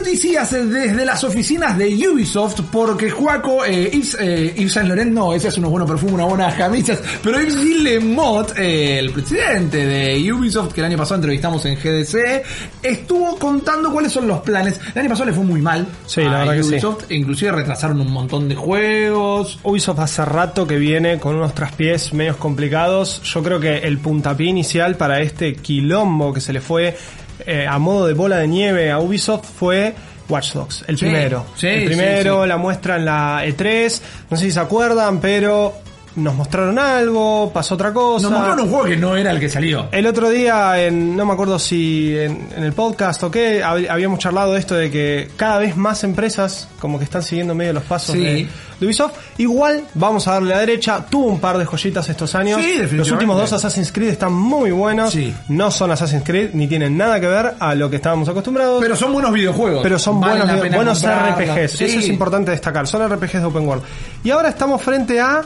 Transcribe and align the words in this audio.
Noticias 0.00 0.50
eh, 0.54 0.64
desde 0.64 1.04
las 1.04 1.22
oficinas 1.24 1.76
de 1.76 2.08
Ubisoft 2.08 2.62
porque 2.72 3.10
Juaco, 3.10 3.66
eh, 3.66 3.90
Yves, 3.92 4.16
eh, 4.18 4.54
Yves 4.56 4.72
Saint 4.72 4.88
Laurent, 4.88 5.12
no, 5.12 5.34
ese 5.34 5.48
es 5.48 5.58
unos 5.58 5.70
buenos 5.70 5.90
perfumes, 5.90 6.14
unas 6.14 6.26
buenas 6.26 6.54
camisas, 6.54 7.02
pero 7.22 7.38
Yves 7.38 7.62
Guillemot, 7.62 8.58
eh, 8.58 8.98
el 8.98 9.10
presidente 9.10 9.76
de 9.86 10.32
Ubisoft 10.32 10.72
que 10.72 10.80
el 10.80 10.86
año 10.86 10.96
pasado 10.96 11.16
entrevistamos 11.16 11.66
en 11.66 11.76
GDC, 11.76 12.42
estuvo 12.82 13.36
contando 13.38 13.92
cuáles 13.92 14.10
son 14.10 14.26
los 14.26 14.40
planes. 14.40 14.80
El 14.94 15.02
año 15.02 15.10
pasado 15.10 15.26
le 15.26 15.34
fue 15.34 15.44
muy 15.44 15.60
mal 15.60 15.86
Sí, 16.06 16.22
la 16.22 16.36
a 16.36 16.38
verdad 16.46 16.54
que 16.54 16.62
sí. 16.62 16.68
Ubisoft, 16.70 17.10
inclusive 17.10 17.52
retrasaron 17.52 18.00
un 18.00 18.10
montón 18.10 18.48
de 18.48 18.54
juegos. 18.54 19.58
Ubisoft 19.62 19.98
hace 19.98 20.24
rato 20.24 20.66
que 20.66 20.76
viene 20.78 21.18
con 21.18 21.36
unos 21.36 21.54
traspiés 21.54 22.14
medios 22.14 22.36
complicados. 22.36 23.20
Yo 23.22 23.42
creo 23.42 23.60
que 23.60 23.76
el 23.78 23.98
puntapié 23.98 24.48
inicial 24.48 24.96
para 24.96 25.20
este 25.20 25.56
quilombo 25.56 26.32
que 26.32 26.40
se 26.40 26.54
le 26.54 26.62
fue 26.62 26.96
eh, 27.46 27.66
a 27.68 27.78
modo 27.78 28.06
de 28.06 28.14
bola 28.14 28.36
de 28.38 28.48
nieve 28.48 28.90
a 28.90 28.98
Ubisoft 28.98 29.44
fue 29.58 29.94
Watch 30.28 30.52
Dogs, 30.52 30.84
el 30.86 30.96
Sí, 30.96 31.06
primero. 31.06 31.44
sí, 31.56 31.66
el 31.66 31.84
primero, 31.86 32.42
sí. 32.44 32.48
la 32.48 32.56
muestra 32.56 32.96
en 32.96 33.04
la 33.04 33.44
E3. 33.44 34.00
No 34.30 34.36
sé 34.36 34.44
si 34.44 34.50
se 34.52 34.60
acuerdan, 34.60 35.20
pero 35.20 35.74
nos 36.16 36.34
mostraron 36.34 36.78
algo, 36.78 37.50
pasó 37.52 37.74
otra 37.74 37.92
cosa. 37.92 38.24
Nos 38.24 38.32
mostraron 38.32 38.64
un 38.64 38.70
juego 38.70 38.84
que 38.86 38.96
no 38.96 39.16
era 39.16 39.30
el 39.30 39.38
que 39.40 39.48
salió. 39.48 39.88
El 39.92 40.06
otro 40.06 40.28
día, 40.30 40.80
en, 40.84 41.16
no 41.16 41.24
me 41.24 41.32
acuerdo 41.32 41.58
si 41.58 42.16
en, 42.18 42.48
en 42.56 42.64
el 42.64 42.72
podcast 42.72 43.22
o 43.22 43.30
qué, 43.30 43.62
hab- 43.64 43.88
habíamos 43.88 44.18
charlado 44.18 44.52
de 44.54 44.58
esto 44.58 44.74
de 44.74 44.90
que 44.90 45.30
cada 45.36 45.58
vez 45.58 45.76
más 45.76 46.02
empresas 46.04 46.68
como 46.80 46.98
que 46.98 47.04
están 47.04 47.22
siguiendo 47.22 47.54
medio 47.54 47.72
los 47.72 47.84
pasos 47.84 48.14
Sí. 48.14 48.20
de, 48.20 48.48
de 48.80 48.86
Ubisoft. 48.86 49.12
Igual, 49.38 49.84
vamos 49.94 50.26
a 50.26 50.32
darle 50.32 50.52
a 50.52 50.56
la 50.56 50.60
derecha, 50.60 51.04
tuvo 51.08 51.26
un 51.26 51.38
par 51.40 51.58
de 51.58 51.64
joyitas 51.64 52.08
estos 52.08 52.34
años. 52.34 52.60
Sí. 52.60 52.80
Los 52.92 53.10
últimos 53.10 53.36
dos 53.38 53.52
Assassin's 53.52 53.92
Creed 53.92 54.08
están 54.10 54.32
muy 54.32 54.70
buenos. 54.70 55.12
Sí. 55.12 55.32
No 55.48 55.70
son 55.70 55.90
Assassin's 55.92 56.24
Creed, 56.24 56.50
ni 56.54 56.66
tienen 56.66 56.96
nada 56.96 57.20
que 57.20 57.26
ver 57.28 57.54
a 57.60 57.74
lo 57.74 57.88
que 57.88 57.96
estábamos 57.96 58.28
acostumbrados. 58.28 58.80
Pero 58.82 58.96
son 58.96 59.12
buenos 59.12 59.32
videojuegos. 59.32 59.82
Pero 59.82 59.98
son 59.98 60.20
Vale 60.20 60.42
buenos, 60.44 60.74
buenos. 60.74 61.02
RPGs. 61.06 61.80
Eso 61.82 61.98
es 61.98 62.08
importante 62.08 62.50
destacar. 62.50 62.86
Son 62.86 63.06
RPGs 63.08 63.34
de 63.40 63.44
Open 63.44 63.66
World. 63.66 63.82
Y 64.24 64.30
ahora 64.30 64.48
estamos 64.48 64.82
frente 64.82 65.20
a... 65.20 65.42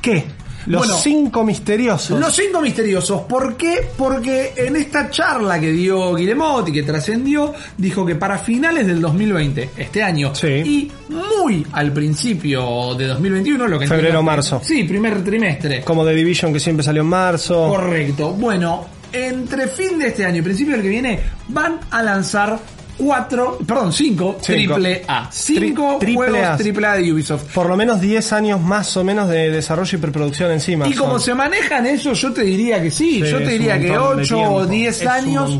¿Qué? 0.00 0.24
Los 0.66 0.80
Bueno, 0.82 0.98
cinco 0.98 1.42
misteriosos. 1.42 2.20
Los 2.20 2.36
cinco 2.36 2.60
misteriosos. 2.60 3.22
¿Por 3.22 3.56
qué? 3.56 3.88
Porque 3.96 4.52
en 4.56 4.76
esta 4.76 5.08
charla 5.08 5.58
que 5.58 5.72
dio 5.72 6.14
Guillemot 6.14 6.68
y 6.68 6.72
que 6.72 6.82
trascendió, 6.82 7.54
dijo 7.78 8.04
que 8.04 8.14
para 8.14 8.36
finales 8.38 8.86
del 8.86 9.00
2020, 9.00 9.70
este 9.78 10.02
año, 10.02 10.34
Sí. 10.34 10.48
y 10.48 10.92
muy 11.08 11.66
al 11.72 11.92
principio 11.92 12.94
de 12.94 13.06
2021, 13.06 13.66
lo 13.66 13.78
que 13.78 13.86
Febrero, 13.86 14.22
marzo. 14.22 14.60
Sí, 14.62 14.84
primer 14.84 15.24
trimestre. 15.24 15.80
Como 15.82 16.04
The 16.04 16.14
Division 16.14 16.52
que 16.52 16.60
siempre 16.60 16.84
salió 16.84 17.00
en 17.02 17.08
marzo. 17.08 17.68
Correcto. 17.68 18.32
Bueno, 18.32 18.84
entre 19.14 19.66
fin 19.66 19.98
de 19.98 20.08
este 20.08 20.26
año 20.26 20.40
y 20.40 20.42
principio 20.42 20.74
del 20.74 20.82
que 20.82 20.88
viene, 20.90 21.20
van 21.48 21.80
a 21.90 22.02
lanzar 22.02 22.58
cuatro, 23.00 23.58
perdón, 23.66 23.92
cinco, 23.92 24.36
Cinco. 24.40 24.74
triple 24.74 25.02
A. 25.08 25.28
Cinco 25.32 25.96
Tri- 25.96 25.98
triple 26.00 26.14
juegos 26.30 26.40
A. 26.48 26.56
triple 26.56 26.86
A 26.86 26.94
de 26.96 27.12
Ubisoft. 27.12 27.44
por 27.54 27.66
lo 27.68 27.76
menos 27.76 28.00
10 28.00 28.32
años 28.32 28.60
más 28.60 28.96
o 28.96 29.04
menos 29.04 29.28
de 29.28 29.50
desarrollo 29.50 29.96
y 29.96 30.00
preproducción 30.00 30.50
encima. 30.50 30.86
Y 30.88 30.94
como 30.94 31.12
son. 31.12 31.20
se 31.20 31.34
manejan 31.34 31.86
eso, 31.86 32.12
yo 32.12 32.32
te 32.32 32.42
diría 32.42 32.80
que 32.82 32.90
sí. 32.90 33.22
Sí, 33.24 33.30
yo 33.30 33.38
te 33.38 33.50
diría 33.50 33.78
que 33.80 33.88
montón 33.90 34.16
de 34.18 34.22
8 34.22 34.36
o 34.36 34.66
tiempo. 34.66 34.66
10 34.66 34.96
Es 34.96 35.02
un 35.02 35.08
años 35.08 35.50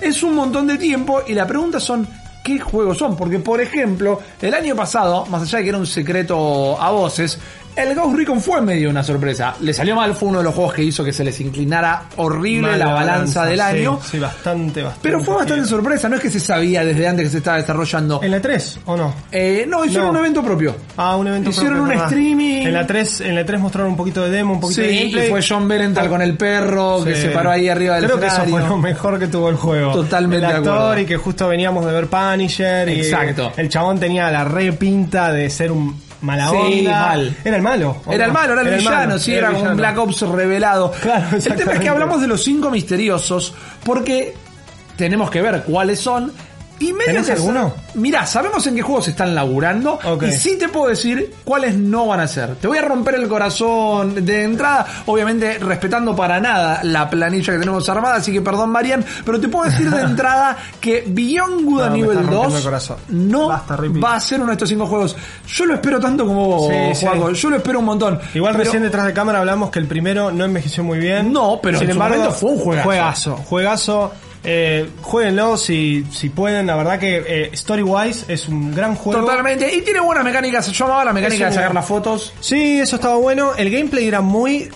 es 0.00 0.22
un 0.22 0.34
montón 0.34 0.66
de 0.66 0.78
tiempo. 0.78 1.22
Y 1.26 1.32
la 1.34 1.46
pregunta 1.46 1.80
son, 1.80 2.06
¿qué 2.42 2.58
juegos 2.60 2.98
son? 2.98 3.16
Porque, 3.16 3.38
por 3.38 3.60
ejemplo, 3.60 4.20
el 4.40 4.54
año 4.54 4.76
pasado, 4.76 5.26
más 5.26 5.42
allá 5.42 5.58
de 5.58 5.64
que 5.64 5.68
era 5.70 5.78
un 5.78 5.86
secreto 5.86 6.80
a 6.80 6.90
voces, 6.90 7.38
el 7.76 7.94
Ghost 7.94 8.16
Recon 8.16 8.40
fue 8.40 8.60
medio 8.60 8.90
una 8.90 9.02
sorpresa. 9.02 9.54
Le 9.60 9.72
salió 9.72 9.96
mal, 9.96 10.14
fue 10.14 10.28
uno 10.28 10.38
de 10.38 10.44
los 10.44 10.54
juegos 10.54 10.74
que 10.74 10.82
hizo 10.84 11.04
que 11.04 11.12
se 11.12 11.24
les 11.24 11.40
inclinara 11.40 12.04
horrible 12.16 12.70
Mala 12.72 12.86
la 12.86 12.92
balanza, 12.92 13.44
del 13.46 13.60
año. 13.60 13.98
Sí, 14.02 14.18
bastante, 14.18 14.82
bastante. 14.82 15.00
Pero 15.02 15.20
fue 15.20 15.34
bastante 15.36 15.66
sorpresa, 15.68 16.08
no 16.08 16.16
es 16.16 16.22
que 16.22 16.30
se 16.30 16.40
sabía 16.40 16.84
desde 16.84 17.06
antes 17.08 17.26
que 17.26 17.30
se 17.30 17.38
estaba 17.38 17.56
desarrollando. 17.58 18.22
¿En 18.22 18.30
la 18.30 18.40
3 18.40 18.80
o 18.86 18.96
no? 18.96 19.14
Eh, 19.32 19.64
no, 19.68 19.84
hicieron 19.84 20.06
No. 20.06 20.10
un 20.12 20.16
evento 20.18 20.42
propio. 20.42 20.76
Ah, 20.96 21.16
un 21.16 21.26
evento 21.26 21.50
Hicieron 21.50 21.78
propio, 21.78 21.82
un 21.84 21.88
¿verdad? 21.90 22.06
streaming. 22.06 22.62
En 22.66 22.72
la 22.72 22.86
3, 22.86 23.20
en 23.22 23.34
la 23.34 23.44
3 23.44 23.60
mostraron 23.60 23.90
un 23.92 23.96
poquito 23.96 24.22
de 24.24 24.30
demo, 24.30 24.54
un 24.54 24.60
poquito 24.60 24.80
Sí, 24.82 24.86
de 24.86 24.92
y 24.94 24.98
gameplay. 25.10 25.30
fue 25.30 25.40
John 25.46 25.68
Berenthal 25.68 26.08
con 26.08 26.22
el 26.22 26.36
perro 26.36 27.02
que 27.04 27.14
se 27.16 27.28
paró 27.30 27.50
ahí 27.50 27.68
arriba 27.68 27.96
del 27.96 28.04
Creo 28.04 28.20
que 28.20 28.26
eso 28.26 28.44
fue 28.48 28.60
lo 28.60 28.76
mejor 28.78 29.18
que 29.18 29.26
tuvo 29.26 29.48
el 29.50 29.56
juego. 29.56 29.92
Totalmente 29.92 30.46
El 30.46 30.52
de 30.52 30.58
actor 30.58 30.76
acuerdo. 30.78 31.00
y 31.00 31.06
que 31.06 31.16
justo 31.16 31.48
veníamos 31.48 31.84
de 31.86 31.92
ver 31.92 32.06
Punisher. 32.06 32.88
y 32.88 33.00
Exacto. 33.00 33.52
el 33.56 33.68
chabón 33.68 33.98
tenía 33.98 34.30
la 34.30 34.44
re 34.44 34.72
pinta 34.72 35.32
de 35.32 35.50
ser 35.50 35.72
un 35.72 36.00
mala 36.24 36.48
Sí, 36.50 36.56
onda. 36.80 37.00
mal. 37.00 37.36
Era 37.44 37.56
el 37.56 37.62
malo. 37.62 37.96
¿o 38.04 38.12
Era 38.12 38.24
el 38.26 38.32
malo, 38.32 38.52
era 38.54 38.62
el 38.62 38.76
villano, 38.78 38.96
malo, 38.96 39.18
sí, 39.18 39.34
era 39.34 39.50
un 39.50 39.56
villano. 39.56 39.76
Black 39.76 39.98
Ops 39.98 40.20
revelado. 40.22 40.92
Claro, 41.02 41.36
el 41.36 41.42
tema 41.54 41.72
es 41.72 41.80
que 41.80 41.88
hablamos 41.88 42.20
de 42.20 42.26
los 42.26 42.42
cinco 42.42 42.70
misteriosos 42.70 43.54
porque 43.84 44.34
tenemos 44.96 45.30
que 45.30 45.42
ver 45.42 45.62
cuáles 45.64 46.00
son. 46.00 46.32
Y 46.80 46.92
medio 46.92 47.06
¿Tenés 47.06 47.26
que 47.26 47.32
alguno? 47.32 47.72
Mirá, 47.94 48.26
sabemos 48.26 48.66
en 48.66 48.74
qué 48.74 48.82
juegos 48.82 49.06
están 49.08 49.34
laburando 49.34 49.98
y 50.26 50.32
sí 50.32 50.58
te 50.58 50.68
puedo 50.68 50.88
decir 50.88 51.32
cuáles 51.44 51.76
no 51.76 52.06
van 52.08 52.20
a 52.20 52.26
ser. 52.28 52.56
Te 52.56 52.66
voy 52.66 52.78
a 52.78 52.82
romper 52.82 53.14
el 53.14 53.28
corazón 53.28 54.26
de 54.26 54.42
entrada, 54.42 54.84
obviamente 55.06 55.58
respetando 55.58 56.16
para 56.16 56.40
nada 56.40 56.80
la 56.82 57.08
planilla 57.08 57.52
que 57.52 57.58
tenemos 57.60 57.88
armada, 57.88 58.16
así 58.16 58.32
que 58.32 58.40
perdón 58.42 58.70
Marian, 58.70 59.04
pero 59.24 59.40
te 59.40 59.46
puedo 59.48 59.70
decir 59.70 59.88
de 59.88 60.00
entrada 60.02 60.56
que 60.80 61.04
Beyond 61.06 61.64
Good 61.64 61.78
No, 61.78 61.84
a 61.84 61.90
nivel 61.90 62.10
estás 62.10 62.24
rompiendo 62.26 62.48
2 62.48 62.56
el 62.58 62.62
corazón. 62.64 62.96
no 63.08 63.48
Basta, 63.48 63.76
va 64.04 64.14
a 64.16 64.20
ser 64.20 64.38
uno 64.40 64.48
de 64.48 64.52
estos 64.54 64.68
cinco 64.68 64.86
juegos. 64.86 65.16
Yo 65.46 65.66
lo 65.66 65.74
espero 65.74 66.00
tanto 66.00 66.26
como 66.26 66.68
Sí. 66.94 67.06
Yo 67.34 67.50
lo 67.50 67.56
espero 67.56 67.78
un 67.78 67.84
montón. 67.84 68.18
Igual 68.34 68.52
Pero- 68.54 68.64
recién 68.64 68.82
detrás 68.82 69.06
de 69.06 69.12
cámara 69.12 69.38
hablamos 69.38 69.70
que 69.70 69.78
el 69.78 69.86
primero 69.86 70.30
no 70.32 70.44
envejeció 70.44 70.82
muy 70.82 70.98
bien. 70.98 71.32
No, 71.32 71.60
pero 71.62 71.80
en 71.80 71.92
su 71.92 71.98
momento 71.98 72.32
fue 72.32 72.50
un 72.50 72.58
juegazo. 72.58 72.84
Juegazo, 72.84 73.36
juegazo. 73.36 74.12
Eh, 74.44 74.88
jueguenlo 75.00 75.56
si, 75.56 76.04
si 76.10 76.28
pueden. 76.28 76.66
La 76.66 76.76
verdad 76.76 76.98
que 76.98 77.24
eh, 77.26 77.50
Story-wise 77.52 78.26
es 78.28 78.48
un 78.48 78.74
gran 78.74 78.94
juego. 78.94 79.20
Totalmente. 79.20 79.74
Y 79.74 79.82
tiene 79.82 80.00
buenas 80.00 80.24
mecánicas. 80.24 80.70
Yo 80.70 80.84
amaba 80.84 81.04
la 81.04 81.12
mecánica 81.12 81.46
de 81.46 81.52
sacar 81.52 81.74
las 81.74 81.86
fotos. 81.86 82.32
Sí, 82.40 82.78
eso 82.78 82.96
estaba 82.96 83.16
bueno. 83.16 83.54
El 83.56 83.70
gameplay 83.70 84.06
era 84.06 84.20
muy 84.20 84.70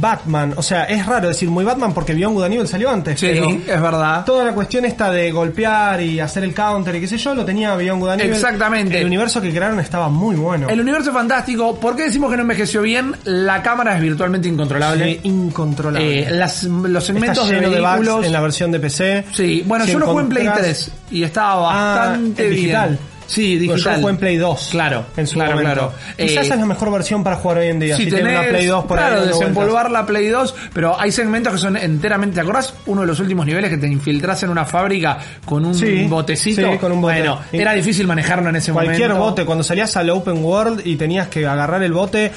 Batman. 0.00 0.54
O 0.56 0.62
sea, 0.62 0.84
es 0.84 1.04
raro 1.06 1.28
decir 1.28 1.48
muy 1.50 1.64
Batman 1.64 1.92
porque 1.92 2.14
Beyond 2.14 2.34
Good 2.34 2.44
and 2.44 2.54
Evil 2.54 2.68
salió 2.68 2.90
antes. 2.90 3.18
Sí, 3.20 3.26
pero 3.28 3.48
es 3.50 3.82
verdad. 3.82 4.24
Toda 4.24 4.44
la 4.44 4.52
cuestión 4.52 4.84
esta 4.84 5.10
de 5.10 5.30
golpear 5.32 6.00
y 6.00 6.20
hacer 6.20 6.44
el 6.44 6.54
counter 6.54 6.94
y 6.96 7.00
qué 7.00 7.08
sé 7.08 7.18
yo, 7.18 7.34
lo 7.34 7.44
tenía 7.44 7.74
Beyond 7.76 8.00
Good 8.00 8.10
and 8.10 8.20
Evil. 8.22 8.32
Exactamente. 8.34 9.00
El 9.00 9.06
universo 9.06 9.40
que 9.40 9.50
crearon 9.50 9.78
estaba 9.80 10.08
muy 10.08 10.36
bueno. 10.36 10.68
El 10.68 10.80
universo 10.80 11.12
fantástico. 11.12 11.78
¿Por 11.78 11.96
qué 11.96 12.04
decimos 12.04 12.30
que 12.30 12.36
no 12.36 12.42
envejeció 12.42 12.82
bien? 12.82 13.14
La 13.24 13.62
cámara 13.62 13.94
es 13.96 14.02
virtualmente 14.02 14.48
incontrolable. 14.48 15.04
Sí, 15.14 15.20
incontrolable. 15.24 16.20
Eh, 16.20 16.30
las- 16.30 16.64
los 16.64 17.04
segmentos 17.04 17.48
de 17.48 17.60
vehículos. 17.60 18.24
en 18.26 18.32
la 18.32 18.40
versión 18.40 18.70
de 18.72 18.80
PC. 18.80 19.24
Sí, 19.32 19.62
bueno, 19.66 19.84
yo 19.84 19.98
lo 19.98 20.06
jugué 20.08 20.22
en 20.22 20.28
Play 20.28 20.46
encontrás- 20.46 20.62
3 20.64 20.90
y 21.10 21.22
estaba 21.22 21.54
Ah, 21.70 21.96
bastante 21.98 22.46
en 22.46 22.98
bien. 23.26 23.58
digital. 23.58 23.60
Sí, 23.60 23.66
Pues. 23.68 23.82
Yo 23.84 23.94
jugué 24.00 24.10
en 24.10 24.16
Play 24.18 24.36
2. 24.36 24.68
Claro, 24.70 25.06
en 25.16 25.26
su 25.26 25.34
claro, 25.34 25.50
momento. 25.56 25.72
claro. 25.74 25.92
Quizás 26.16 26.36
Eh, 26.36 26.40
es 26.54 26.58
la 26.60 26.66
mejor 26.66 26.92
versión 26.92 27.24
para 27.24 27.36
jugar 27.36 27.58
hoy 27.58 27.68
en 27.68 27.80
día. 27.80 27.96
Si, 27.96 28.04
Si 28.04 28.10
tenés, 28.10 28.38
una 28.38 28.48
Play 28.48 28.66
2 28.66 28.84
por 28.84 28.98
claro, 28.98 29.20
ahí. 29.22 29.28
desempolvar 29.28 29.90
la 29.90 30.06
Play 30.06 30.28
2, 30.28 30.54
pero 30.72 30.98
hay 31.00 31.10
segmentos 31.12 31.52
que 31.54 31.58
son 31.58 31.76
enteramente, 31.76 32.34
¿te 32.36 32.40
acordás? 32.40 32.74
Uno 32.86 33.00
de 33.02 33.06
los 33.06 33.20
últimos 33.20 33.46
niveles 33.46 33.70
que 33.70 33.78
te 33.78 33.86
infiltras 33.86 34.42
en 34.42 34.50
una 34.50 34.64
fábrica 34.64 35.18
con 35.44 35.64
un 35.64 35.74
Sí, 35.74 36.06
botecito. 36.08 36.72
sí, 36.72 36.78
con 36.78 36.92
un 36.92 37.00
bote. 37.00 37.14
Bueno, 37.14 37.40
era 37.52 37.72
difícil 37.72 38.06
manejarlo 38.06 38.48
en 38.50 38.56
ese 38.56 38.72
Cualquier 38.72 39.10
momento. 39.10 39.24
bote, 39.30 39.44
cuando 39.44 39.64
salías 39.64 39.96
al 39.96 40.10
open 40.10 40.44
world 40.44 40.82
y 40.86 40.96
tenías 40.96 41.28
que 41.28 41.46
agarrar 41.46 41.82
el 41.82 41.92
bote, 41.92 42.30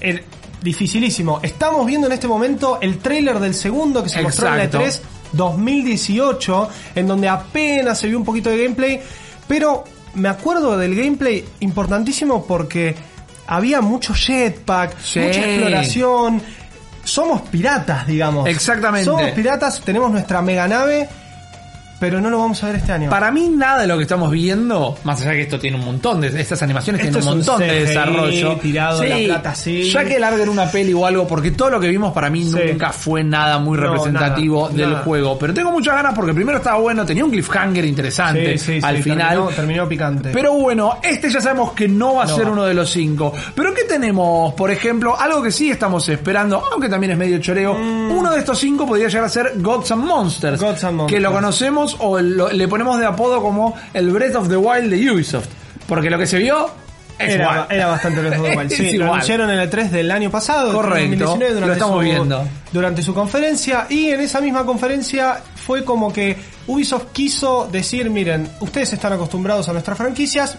er- 0.00 0.22
dificilísimo. 0.62 1.40
Estamos 1.42 1.84
viendo 1.86 2.06
en 2.06 2.12
este 2.12 2.28
momento 2.28 2.78
el 2.80 2.98
trailer 2.98 3.38
del 3.40 3.52
segundo 3.54 4.02
que 4.02 4.08
se 4.08 4.22
mostró 4.22 4.48
en 4.48 4.56
la 4.58 4.64
Exacto. 4.64 4.86
E3 4.86 5.00
2018, 5.32 6.68
en 6.94 7.06
donde 7.08 7.28
apenas 7.28 7.98
se 7.98 8.06
vio 8.08 8.18
un 8.18 8.24
poquito 8.24 8.50
de 8.50 8.62
gameplay, 8.62 9.00
pero 9.48 9.84
me 10.14 10.28
acuerdo 10.28 10.76
del 10.76 10.94
gameplay 10.94 11.44
importantísimo 11.60 12.44
porque 12.46 12.94
había 13.46 13.80
mucho 13.80 14.14
jetpack, 14.14 14.98
Sí. 15.00 15.20
mucha 15.20 15.40
exploración. 15.44 16.42
Somos 17.04 17.42
piratas, 17.42 18.06
digamos. 18.06 18.48
Exactamente. 18.48 19.04
Somos 19.06 19.30
piratas, 19.32 19.80
tenemos 19.80 20.10
nuestra 20.12 20.40
mega 20.42 20.68
nave 20.68 21.08
pero 22.02 22.20
no 22.20 22.30
lo 22.30 22.38
vamos 22.40 22.60
a 22.64 22.66
ver 22.66 22.74
este 22.76 22.90
año. 22.90 23.08
Para 23.08 23.30
mí 23.30 23.48
nada 23.48 23.82
de 23.82 23.86
lo 23.86 23.96
que 23.96 24.02
estamos 24.02 24.28
viendo, 24.32 24.98
más 25.04 25.20
allá 25.22 25.30
que 25.34 25.42
esto 25.42 25.56
tiene 25.60 25.76
un 25.76 25.84
montón 25.84 26.20
de 26.20 26.40
estas 26.40 26.60
animaciones 26.60 27.00
Esto 27.00 27.12
tienen 27.20 27.28
un 27.32 27.36
montón 27.38 27.60
de 27.60 27.84
desarrollo. 27.86 28.56
tirado 28.56 29.04
la 29.04 29.16
plata 29.16 29.50
así. 29.50 29.88
Ya 29.88 30.04
que 30.04 30.18
larguen 30.18 30.48
una 30.48 30.68
peli 30.68 30.92
o 30.92 31.06
algo, 31.06 31.28
porque 31.28 31.52
todo 31.52 31.70
lo 31.70 31.78
que 31.78 31.86
vimos 31.86 32.12
para 32.12 32.28
mí 32.28 32.42
Sí. 32.42 32.56
nunca 32.72 32.90
fue 32.90 33.22
nada 33.22 33.60
muy 33.60 33.78
No, 33.78 33.84
representativo 33.84 34.62
nada, 34.64 34.74
del 34.76 34.90
nada. 34.90 35.04
juego. 35.04 35.38
Pero 35.38 35.54
tengo 35.54 35.70
muchas 35.70 35.94
ganas 35.94 36.12
porque 36.12 36.34
primero 36.34 36.58
estaba 36.58 36.78
bueno, 36.78 37.06
tenía 37.06 37.24
un 37.24 37.30
cliffhanger 37.30 37.84
interesante 37.84 38.58
Sí, 38.58 38.64
sí, 38.74 38.80
sí, 38.80 38.86
al 38.86 39.00
final. 39.00 39.28
terminó- 39.36 39.48
terminó 39.54 39.88
picante. 39.88 40.30
Pero 40.32 40.54
bueno, 40.54 40.98
este 41.04 41.30
ya 41.30 41.40
sabemos 41.40 41.70
que 41.72 41.86
no 41.86 42.16
va 42.16 42.24
a 42.24 42.26
No 42.26 42.34
ser 42.36 42.46
va. 42.46 42.50
uno 42.50 42.64
de 42.64 42.74
los 42.74 42.90
cinco. 42.90 43.32
Pero 43.54 43.72
¿qué 43.74 43.84
tenemos? 43.84 44.54
Por 44.54 44.72
ejemplo, 44.72 45.16
algo 45.16 45.40
que 45.40 45.52
sí 45.52 45.70
estamos 45.70 46.08
esperando, 46.08 46.60
aunque 46.72 46.88
también 46.88 47.12
es 47.12 47.18
medio 47.18 47.38
choreo. 47.38 47.74
Uno 47.74 48.32
de 48.32 48.40
estos 48.40 48.58
cinco 48.58 48.86
podría 48.86 49.06
llegar 49.06 49.24
a 49.24 49.28
ser 49.28 49.52
Gods 49.58 49.92
and 49.92 50.04
Monsters. 50.04 50.60
Mm. 50.60 50.64
Gods 50.64 50.84
and 50.84 50.96
Monsters. 50.96 51.16
Que 51.16 51.20
lo 51.22 51.32
conocemos 51.32 51.91
o 52.00 52.20
lo- 52.20 52.50
le 52.50 52.68
ponemos 52.68 52.98
de 52.98 53.06
apodo 53.06 53.42
como 53.42 53.74
el 53.94 54.10
Breath 54.10 54.36
of 54.36 54.48
the 54.48 54.56
Wild 54.56 54.90
de 54.90 55.10
Ubisoft. 55.10 55.48
Porque 55.86 56.10
lo 56.10 56.18
que 56.18 56.26
se 56.26 56.38
vio 56.38 56.70
es 57.18 57.34
Era, 57.34 57.44
igual. 57.44 57.66
era 57.70 57.86
bastante 57.88 58.20
Breath 58.20 58.38
of 58.40 58.48
the 58.50 58.56
Wild. 58.56 58.70
Sí, 58.76 58.92
lo 58.96 59.04
anunciaron 59.12 59.50
en 59.50 59.58
el 59.58 59.68
3 59.70 59.92
del 59.92 60.10
año 60.10 60.30
pasado, 60.30 60.72
Correcto, 60.72 60.98
en 61.12 61.18
2019, 61.18 61.54
durante 61.54 61.66
lo 61.66 61.72
estamos 61.72 61.94
su, 61.96 62.00
viendo. 62.10 62.48
Durante 62.72 63.02
su 63.02 63.14
conferencia, 63.14 63.86
y 63.90 64.08
en 64.10 64.20
esa 64.20 64.40
misma 64.40 64.64
conferencia 64.64 65.40
fue 65.56 65.84
como 65.84 66.12
que 66.12 66.36
Ubisoft 66.66 67.06
quiso 67.12 67.68
decir, 67.70 68.08
miren, 68.10 68.48
ustedes 68.60 68.92
están 68.92 69.12
acostumbrados 69.12 69.68
a 69.68 69.72
nuestras 69.72 69.98
franquicias, 69.98 70.56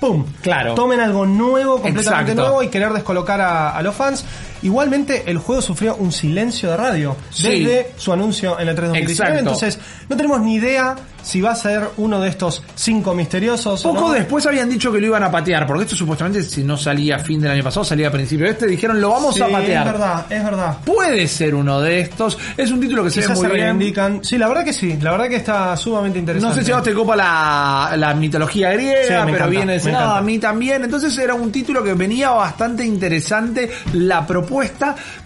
¡pum! 0.00 0.24
Claro. 0.42 0.74
Tomen 0.74 1.00
algo 1.00 1.24
nuevo, 1.26 1.80
completamente 1.80 2.32
Exacto. 2.32 2.50
nuevo, 2.50 2.62
y 2.62 2.68
querer 2.68 2.92
descolocar 2.92 3.40
a, 3.40 3.76
a 3.76 3.82
los 3.82 3.94
fans. 3.94 4.24
Igualmente, 4.64 5.22
el 5.26 5.38
juego 5.38 5.62
sufrió 5.62 5.94
un 5.96 6.10
silencio 6.12 6.70
de 6.70 6.76
radio 6.76 7.16
Sí. 7.30 7.64
desde 7.64 7.92
su 7.96 8.12
anuncio 8.12 8.58
en 8.58 8.68
el 8.68 8.74
3 8.74 8.92
de 8.92 8.98
2019, 8.98 9.12
Exacto. 9.12 9.38
entonces 9.38 9.78
no 10.08 10.16
tenemos 10.16 10.40
ni 10.40 10.54
idea 10.56 10.96
si 11.22 11.40
va 11.40 11.52
a 11.52 11.56
ser 11.56 11.82
uno 11.96 12.20
de 12.20 12.28
estos 12.28 12.62
cinco 12.74 13.14
misteriosos. 13.14 13.82
Poco 13.82 14.00
no. 14.08 14.12
después 14.12 14.44
habían 14.46 14.68
dicho 14.68 14.92
que 14.92 15.00
lo 15.00 15.06
iban 15.06 15.22
a 15.22 15.30
patear, 15.30 15.66
porque 15.66 15.84
esto 15.84 15.96
supuestamente 15.96 16.42
si 16.42 16.62
no 16.64 16.76
salía 16.76 17.16
a 17.16 17.18
fin 17.18 17.40
del 17.40 17.50
año 17.52 17.62
pasado, 17.64 17.82
salía 17.84 18.08
a 18.08 18.10
principio 18.10 18.44
de 18.46 18.52
este, 18.52 18.66
dijeron 18.66 19.00
lo 19.00 19.10
vamos 19.10 19.34
Sí, 19.34 19.40
a 19.42 19.48
patear. 19.48 19.86
Es 19.86 19.92
verdad, 19.92 20.26
es 20.28 20.44
verdad. 20.44 20.76
Puede 20.84 21.26
ser 21.28 21.54
uno 21.54 21.80
de 21.80 22.00
estos, 22.00 22.36
es 22.56 22.70
un 22.70 22.80
título 22.80 23.04
que 23.04 23.10
se 23.10 23.20
ve 23.20 23.28
muy 23.28 23.46
se 23.46 23.52
bien. 23.52 24.20
Sí, 24.22 24.36
la 24.36 24.48
verdad 24.48 24.64
que 24.64 24.72
sí. 24.74 24.98
La 25.00 25.12
verdad 25.12 25.28
que 25.28 25.36
está 25.36 25.74
sumamente 25.78 26.18
interesante. 26.18 26.54
No 26.56 26.60
sé 26.60 26.66
si 26.66 26.72
a 26.72 26.76
vos 26.76 26.84
te 26.84 26.92
copa 26.92 27.16
la, 27.16 27.94
la 27.96 28.12
mitología 28.14 28.70
griega, 28.72 28.94
Sí, 29.02 29.08
pero 29.08 29.22
encanta, 29.28 29.46
viene 29.46 29.78
de 29.78 29.94
a 29.96 30.20
mí 30.20 30.38
también. 30.38 30.84
Entonces 30.84 31.16
era 31.16 31.34
un 31.34 31.50
título 31.50 31.82
que 31.82 31.94
venía 31.94 32.30
bastante 32.30 32.84
interesante 32.84 33.70
la 33.94 34.26
propuesta, 34.26 34.53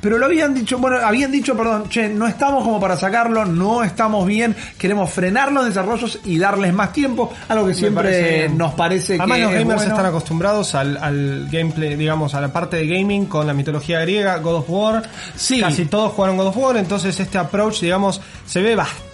pero 0.00 0.18
lo 0.18 0.26
habían 0.26 0.54
dicho, 0.54 0.78
bueno, 0.78 0.98
habían 0.98 1.30
dicho, 1.30 1.56
perdón, 1.56 1.88
che, 1.88 2.08
no 2.08 2.26
estamos 2.26 2.64
como 2.64 2.80
para 2.80 2.96
sacarlo, 2.96 3.44
no 3.44 3.82
estamos 3.84 4.26
bien, 4.26 4.54
queremos 4.78 5.10
frenar 5.10 5.52
los 5.52 5.66
desarrollos 5.66 6.20
y 6.24 6.38
darles 6.38 6.72
más 6.72 6.92
tiempo, 6.92 7.32
algo 7.48 7.66
que 7.66 7.72
parece 7.72 7.80
siempre 7.80 8.38
bien. 8.38 8.58
nos 8.58 8.74
parece 8.74 9.14
Además, 9.18 9.38
que 9.38 9.42
los 9.42 9.52
gamers 9.52 9.80
bueno. 9.80 9.90
están 9.92 10.06
acostumbrados 10.06 10.74
al, 10.74 10.96
al 10.96 11.48
gameplay, 11.50 11.96
digamos, 11.96 12.34
a 12.34 12.40
la 12.40 12.52
parte 12.52 12.76
de 12.76 12.86
gaming 12.86 13.26
con 13.26 13.46
la 13.46 13.54
mitología 13.54 14.00
griega, 14.00 14.38
God 14.38 14.56
of 14.56 14.64
War. 14.68 15.02
Sí. 15.34 15.60
Casi 15.60 15.86
todos 15.86 16.12
jugaron 16.12 16.36
God 16.36 16.48
of 16.48 16.56
War, 16.56 16.76
entonces 16.76 17.18
este 17.18 17.38
approach, 17.38 17.80
digamos, 17.80 18.20
se 18.46 18.60
ve 18.60 18.76
bastante 18.76 19.07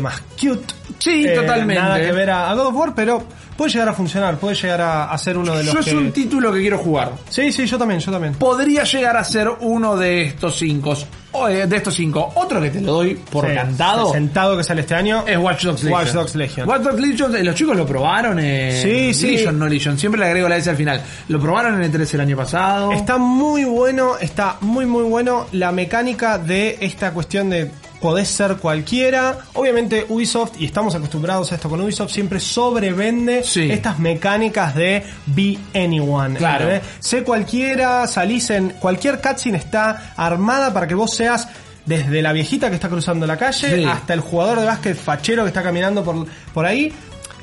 más 0.00 0.20
cute. 0.40 0.74
Sí, 0.98 1.24
Eh, 1.26 1.34
totalmente. 1.34 1.82
Nada 1.82 2.00
que 2.00 2.12
ver 2.12 2.30
a, 2.30 2.50
a 2.50 2.54
God 2.54 2.66
of 2.66 2.74
War, 2.76 2.94
pero 2.94 3.22
puede 3.56 3.70
llegar 3.72 3.88
a 3.88 3.92
funcionar, 3.92 4.36
puede 4.38 4.54
llegar 4.54 4.80
a, 4.80 5.10
a 5.10 5.18
ser 5.18 5.36
uno 5.36 5.56
de 5.56 5.64
los 5.64 5.74
Yo 5.74 5.80
que... 5.80 5.90
es 5.90 5.96
un 5.96 6.12
título 6.12 6.52
que 6.52 6.60
quiero 6.60 6.78
jugar. 6.78 7.12
Sí, 7.28 7.50
sí, 7.52 7.66
yo 7.66 7.76
también, 7.78 8.00
yo 8.00 8.12
también. 8.12 8.34
Podría 8.34 8.84
llegar 8.84 9.16
a 9.16 9.24
ser 9.24 9.48
uno 9.60 9.96
de 9.96 10.22
estos 10.22 10.56
cinco. 10.56 10.94
O, 11.34 11.48
eh, 11.48 11.66
de 11.66 11.76
estos 11.76 11.94
cinco. 11.94 12.30
Otro 12.36 12.60
que 12.60 12.70
te 12.70 12.80
lo 12.82 12.92
doy 12.92 13.14
por 13.14 13.48
Sí, 13.48 13.54
cantado. 13.54 14.12
Sentado 14.12 14.56
que 14.56 14.62
sale 14.64 14.82
este 14.82 14.94
año. 14.94 15.24
Es 15.26 15.38
Watch 15.38 15.64
Dogs 15.64 15.82
Legion. 15.84 16.00
Watch 16.00 16.12
Dogs 16.12 16.34
Legion. 16.36 16.68
Watch 16.68 16.82
Dogs 16.82 17.00
Legion, 17.00 17.36
eh, 17.36 17.42
los 17.44 17.54
chicos 17.54 17.76
lo 17.76 17.86
probaron. 17.86 18.38
Eh, 18.38 18.78
Sí, 18.82 19.14
sí. 19.14 19.30
Legion, 19.36 19.58
no 19.58 19.66
Legion. 19.66 19.98
Siempre 19.98 20.20
le 20.20 20.26
agrego 20.26 20.48
la 20.48 20.56
S 20.58 20.68
al 20.68 20.76
final. 20.76 21.02
Lo 21.28 21.40
probaron 21.40 21.74
en 21.76 21.82
el 21.82 21.90
3 21.90 22.14
el 22.14 22.20
año 22.20 22.36
pasado. 22.36 22.92
Está 22.92 23.16
muy 23.18 23.64
bueno, 23.64 24.18
está 24.20 24.56
muy 24.60 24.84
muy 24.86 25.04
bueno 25.04 25.46
la 25.52 25.72
mecánica 25.72 26.36
de 26.38 26.76
esta 26.80 27.12
cuestión 27.12 27.48
de 27.50 27.70
podés 28.02 28.28
ser 28.28 28.56
cualquiera. 28.56 29.38
Obviamente 29.54 30.04
Ubisoft, 30.10 30.60
y 30.60 30.66
estamos 30.66 30.94
acostumbrados 30.94 31.50
a 31.52 31.54
esto 31.54 31.70
con 31.70 31.80
Ubisoft, 31.80 32.10
siempre 32.12 32.38
sobrevende 32.40 33.42
Sí. 33.44 33.70
estas 33.70 33.98
mecánicas 33.98 34.74
de 34.74 35.02
be 35.26 35.56
anyone. 35.74 36.36
Claro. 36.36 36.68
Sé 36.98 37.22
cualquiera, 37.22 38.06
salís 38.06 38.50
en... 38.50 38.70
Cualquier 38.70 39.20
cutscene 39.22 39.56
está 39.56 40.12
armada 40.16 40.72
para 40.74 40.86
que 40.86 40.94
vos 40.94 41.14
seas... 41.14 41.48
Desde 41.84 42.22
la 42.22 42.32
viejita 42.32 42.68
que 42.68 42.76
está 42.76 42.88
cruzando 42.88 43.26
la 43.26 43.36
calle 43.36 43.76
Sí. 43.78 43.84
hasta 43.84 44.14
el 44.14 44.20
jugador 44.20 44.60
de 44.60 44.66
básquet 44.66 44.96
fachero 44.96 45.42
que 45.42 45.48
está 45.48 45.64
caminando 45.64 46.04
por, 46.04 46.24
por 46.54 46.64
ahí. 46.64 46.92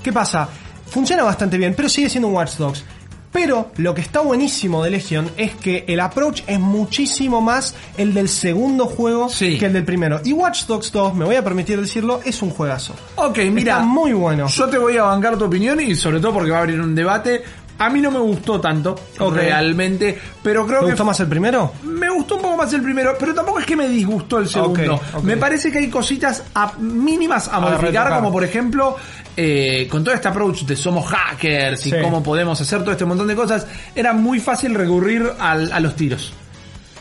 ¿Qué 0.01 0.13
pasa? 0.13 0.47
Funciona 0.89 1.23
bastante 1.23 1.57
bien, 1.57 1.73
pero 1.75 1.89
sigue 1.89 2.09
siendo 2.09 2.29
un 2.29 2.35
Watch 2.35 2.53
Dogs. 2.55 2.85
Pero 3.31 3.71
lo 3.77 3.93
que 3.93 4.01
está 4.01 4.21
buenísimo 4.21 4.83
de 4.83 4.89
Legion 4.89 5.29
es 5.37 5.53
que 5.55 5.85
el 5.87 5.99
approach 5.99 6.41
es 6.47 6.59
muchísimo 6.59 7.41
más 7.41 7.75
el 7.97 8.13
del 8.13 8.27
segundo 8.27 8.87
juego 8.87 9.29
Sí. 9.29 9.57
que 9.59 9.67
el 9.67 9.73
del 9.73 9.85
primero. 9.85 10.19
Y 10.23 10.33
Watch 10.33 10.65
Dogs 10.65 10.91
2, 10.91 11.13
me 11.13 11.25
voy 11.25 11.35
a 11.35 11.43
permitir 11.43 11.79
decirlo, 11.79 12.21
es 12.25 12.41
un 12.41 12.49
juegazo. 12.49 12.95
Ok, 13.17 13.37
mira. 13.51 13.73
Está 13.73 13.85
muy 13.85 14.13
bueno. 14.13 14.47
Yo 14.47 14.67
te 14.67 14.77
voy 14.79 14.97
a 14.97 15.03
bancar 15.03 15.37
tu 15.37 15.45
opinión 15.45 15.79
y 15.79 15.95
sobre 15.95 16.19
todo 16.19 16.33
porque 16.33 16.49
va 16.51 16.57
a 16.57 16.61
abrir 16.61 16.81
un 16.81 16.95
debate. 16.95 17.43
A 17.79 17.89
mí 17.89 18.01
no 18.01 18.11
me 18.11 18.19
gustó 18.19 18.59
tanto, 18.59 18.93
Ok. 19.19 19.33
realmente, 19.35 20.19
pero 20.43 20.65
creo 20.67 20.79
¿Te 20.81 20.85
que 20.87 20.91
gustó 20.91 21.05
más 21.05 21.19
el 21.21 21.27
primero? 21.27 21.73
Me 21.83 22.09
gustó 22.09 22.35
un 22.35 22.41
poco 22.41 22.57
más 22.57 22.71
el 22.73 22.81
primero, 22.81 23.15
pero 23.19 23.33
tampoco 23.33 23.59
es 23.59 23.65
que 23.65 23.75
me 23.75 23.87
disgustó 23.87 24.37
el 24.39 24.47
segundo. 24.49 24.95
Ok, 24.95 25.01
ok. 25.15 25.23
Me 25.23 25.37
parece 25.37 25.71
que 25.71 25.77
hay 25.79 25.89
cositas 25.89 26.43
a- 26.53 26.73
mínimas 26.77 27.47
a 27.47 27.59
modificar, 27.59 27.85
retocar. 27.91 28.15
como 28.15 28.31
por 28.31 28.43
ejemplo, 28.43 28.95
eh, 29.37 29.87
con 29.89 30.03
todo 30.03 30.13
este 30.13 30.27
approach 30.27 30.63
de 30.63 30.75
somos 30.75 31.05
hackers 31.09 31.85
y 31.85 31.91
Sí. 31.91 31.95
cómo 32.01 32.21
podemos 32.21 32.59
hacer 32.59 32.81
todo 32.81 32.91
este 32.91 33.05
montón 33.05 33.27
de 33.27 33.35
cosas, 33.35 33.65
era 33.95 34.11
muy 34.13 34.39
fácil 34.41 34.75
recurrir 34.75 35.31
al- 35.39 35.71
a 35.71 35.79
los 35.79 35.95
tiros. 35.95 36.33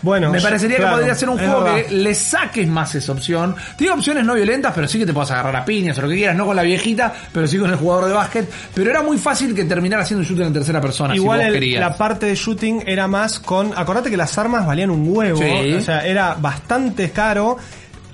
Bueno, 0.02 0.30
Me 0.30 0.40
parecería 0.40 0.76
claro, 0.76 0.92
que 0.92 0.96
podría 0.98 1.14
ser 1.16 1.28
un 1.28 1.38
juego 1.38 1.62
verdad. 1.64 1.84
que 1.86 1.94
le 1.94 2.14
saques 2.14 2.68
más 2.68 2.94
esa 2.94 3.12
opción. 3.12 3.56
Tiene 3.76 3.92
opciones 3.94 4.24
no 4.24 4.34
violentas, 4.34 4.72
pero 4.74 4.86
sí 4.86 4.98
que 4.98 5.06
te 5.06 5.12
puedas 5.12 5.30
agarrar 5.32 5.56
a 5.56 5.64
piñas 5.64 5.98
o 5.98 6.02
lo 6.02 6.08
que 6.08 6.14
quieras, 6.16 6.36
no 6.36 6.46
con 6.46 6.54
la 6.56 6.62
viejita, 6.62 7.12
pero 7.32 7.46
sí 7.48 7.58
con 7.58 7.70
el 7.70 7.76
jugador 7.76 8.06
de 8.06 8.12
básquet. 8.12 8.48
Pero 8.74 8.90
era 8.90 9.02
muy 9.02 9.18
fácil 9.18 9.54
que 9.54 9.64
terminara 9.64 10.04
siendo 10.04 10.20
un 10.22 10.28
shooter 10.28 10.46
en 10.46 10.52
tercera 10.52 10.80
persona, 10.80 11.14
Igual 11.16 11.38
si 11.40 11.44
vos 11.46 11.48
el- 11.48 11.60
querías. 11.60 11.80
la 11.80 11.96
parte 11.96 12.26
de 12.26 12.34
shooting 12.36 12.84
era 12.86 13.08
más 13.08 13.40
con... 13.40 13.72
Acordate 13.76 14.10
que 14.10 14.16
las 14.16 14.36
armas 14.38 14.66
valían 14.66 14.90
un 14.90 15.04
huevo. 15.08 15.38
Sí. 15.40 15.74
O 15.74 15.80
sea, 15.80 16.06
era 16.06 16.34
bastante 16.34 17.10
caro. 17.10 17.56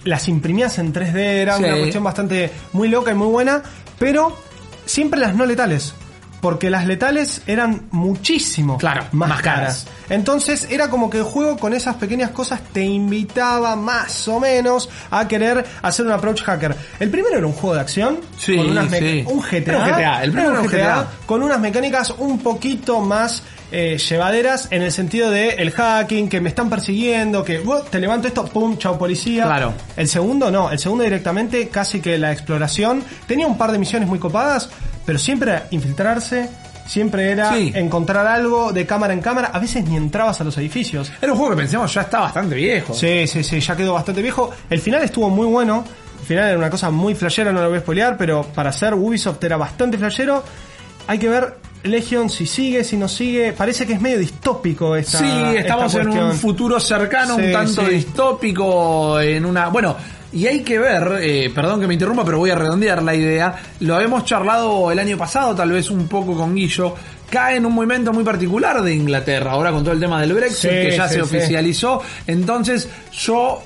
Las 0.04 0.28
imprimías 0.28 0.78
en 0.78 0.92
3D, 0.92 1.16
era 1.18 1.56
Sí. 1.56 1.64
una 1.64 1.76
cuestión 1.78 2.04
bastante 2.04 2.50
muy 2.72 2.88
loca 2.88 3.10
y 3.10 3.14
muy 3.14 3.28
buena. 3.28 3.62
Pero 3.98 4.36
siempre 4.86 5.20
las 5.20 5.34
no 5.34 5.46
letales. 5.46 5.94
Porque 6.44 6.68
las 6.68 6.84
letales 6.86 7.40
eran 7.46 7.84
muchísimo 7.90 8.76
Claro, 8.76 9.04
más, 9.12 9.30
más 9.30 9.40
caras. 9.40 9.84
caras. 9.84 9.86
Entonces 10.10 10.68
era 10.70 10.90
como 10.90 11.08
que 11.08 11.16
el 11.16 11.24
juego 11.24 11.56
con 11.56 11.72
esas 11.72 11.94
pequeñas 11.96 12.32
cosas 12.32 12.60
te 12.70 12.84
invitaba 12.84 13.76
más 13.76 14.28
o 14.28 14.38
menos 14.40 14.90
a 15.10 15.26
querer 15.26 15.64
hacer 15.80 16.04
un 16.04 16.12
approach 16.12 16.42
hacker. 16.42 16.76
El 17.00 17.08
primero 17.08 17.38
era 17.38 17.46
un 17.46 17.54
juego 17.54 17.76
de 17.76 17.80
acción. 17.80 18.18
Sí, 18.36 18.56
con 18.58 18.68
unas 18.72 18.90
sí. 18.90 19.24
un 19.26 19.40
GTA. 19.40 19.78
Un 19.78 19.84
GTA, 19.90 20.22
el 20.24 20.32
primero 20.32 20.50
Era 20.52 20.60
un 20.60 20.66
GTA. 20.68 21.08
con 21.24 21.42
unas 21.42 21.58
mecánicas 21.60 22.10
un 22.18 22.38
poquito 22.40 23.00
más 23.00 23.42
eh, 23.72 23.96
llevaderas 23.96 24.68
en 24.70 24.82
el 24.82 24.92
sentido 24.92 25.30
de 25.30 25.48
el 25.54 25.70
hacking, 25.72 26.28
que 26.28 26.40
me 26.42 26.50
están 26.50 26.68
persiguiendo, 26.68 27.42
que 27.42 27.58
"Uh, 27.58 27.80
te 27.90 27.98
levanto 27.98 28.28
esto, 28.28 28.44
pum, 28.44 28.76
chao 28.76 28.98
policía. 28.98 29.44
Claro. 29.44 29.72
El 29.96 30.08
segundo 30.08 30.50
no, 30.50 30.70
el 30.70 30.78
segundo 30.78 31.02
directamente 31.04 31.68
casi 31.70 32.00
que 32.00 32.18
la 32.18 32.30
exploración. 32.32 33.02
Tenía 33.26 33.46
un 33.46 33.56
par 33.56 33.72
de 33.72 33.78
misiones 33.78 34.06
muy 34.08 34.18
copadas, 34.18 34.68
pero 35.04 35.18
siempre 35.18 35.50
era 35.52 35.66
infiltrarse, 35.70 36.48
siempre 36.86 37.30
era 37.30 37.52
Sí. 37.54 37.72
encontrar 37.74 38.26
algo 38.26 38.72
de 38.72 38.86
cámara 38.86 39.12
en 39.14 39.20
cámara. 39.20 39.50
A 39.52 39.58
veces 39.58 39.84
ni 39.86 39.96
entrabas 39.96 40.40
a 40.40 40.44
los 40.44 40.56
edificios. 40.58 41.10
Era 41.20 41.32
un 41.32 41.38
juego 41.38 41.54
que 41.54 41.62
pensamos 41.62 41.92
ya 41.94 42.02
está 42.02 42.20
bastante 42.20 42.54
viejo. 42.54 42.94
Sí, 42.94 43.26
sí, 43.26 43.42
sí, 43.42 43.60
ya 43.60 43.76
quedó 43.76 43.94
bastante 43.94 44.22
viejo. 44.22 44.50
El 44.70 44.80
final 44.80 45.02
estuvo 45.02 45.30
muy 45.30 45.46
bueno. 45.46 45.84
El 46.20 46.26
final 46.26 46.48
era 46.48 46.58
una 46.58 46.70
cosa 46.70 46.90
muy 46.90 47.14
flashera, 47.14 47.52
no 47.52 47.60
lo 47.62 47.68
voy 47.68 47.78
a 47.78 47.80
spoilear, 47.80 48.16
pero 48.16 48.42
para 48.44 48.72
ser 48.72 48.94
Ubisoft 48.94 49.42
era 49.44 49.56
bastante 49.58 49.98
flashero. 49.98 50.42
Hay 51.06 51.18
que 51.18 51.28
ver 51.28 51.58
Legion 51.82 52.30
si 52.30 52.46
sigue, 52.46 52.82
si 52.82 52.96
no 52.96 53.08
sigue. 53.08 53.52
Parece 53.52 53.86
que 53.86 53.92
es 53.92 54.00
medio 54.00 54.18
distópico 54.18 54.96
esta 54.96 55.18
Sí, 55.18 55.26
estamos 55.56 55.94
esta 55.94 56.00
en 56.00 56.18
un 56.18 56.32
futuro 56.32 56.80
cercano, 56.80 57.36
un 57.36 57.52
tanto 57.52 57.84
sí. 57.84 57.90
distópico, 57.92 59.20
en 59.20 59.44
una... 59.44 59.68
Bueno, 59.68 59.94
y 60.34 60.46
hay 60.48 60.60
que 60.60 60.78
ver, 60.78 61.18
eh, 61.20 61.50
perdón 61.54 61.80
que 61.80 61.86
me 61.86 61.94
interrumpa, 61.94 62.24
pero 62.24 62.38
voy 62.38 62.50
a 62.50 62.56
redondear 62.56 63.02
la 63.02 63.14
idea. 63.14 63.54
Lo 63.80 63.94
habíamos 63.94 64.24
charlado 64.24 64.90
el 64.90 64.98
año 64.98 65.16
pasado, 65.16 65.54
tal 65.54 65.70
vez 65.70 65.90
un 65.90 66.08
poco 66.08 66.36
con 66.36 66.54
Guillo. 66.54 66.94
Cae 67.30 67.56
en 67.56 67.66
un 67.66 67.72
movimiento 67.72 68.12
muy 68.12 68.24
particular 68.24 68.82
de 68.82 68.94
Inglaterra, 68.94 69.52
ahora 69.52 69.70
con 69.70 69.84
todo 69.84 69.94
el 69.94 70.00
tema 70.00 70.20
del 70.20 70.32
Brexit, 70.32 70.70
Sí, 70.70 70.76
que 70.76 70.96
ya 70.96 71.08
sí, 71.08 71.14
se 71.14 71.22
oficializó. 71.22 72.02
Entonces, 72.26 72.88
yo 73.12 73.62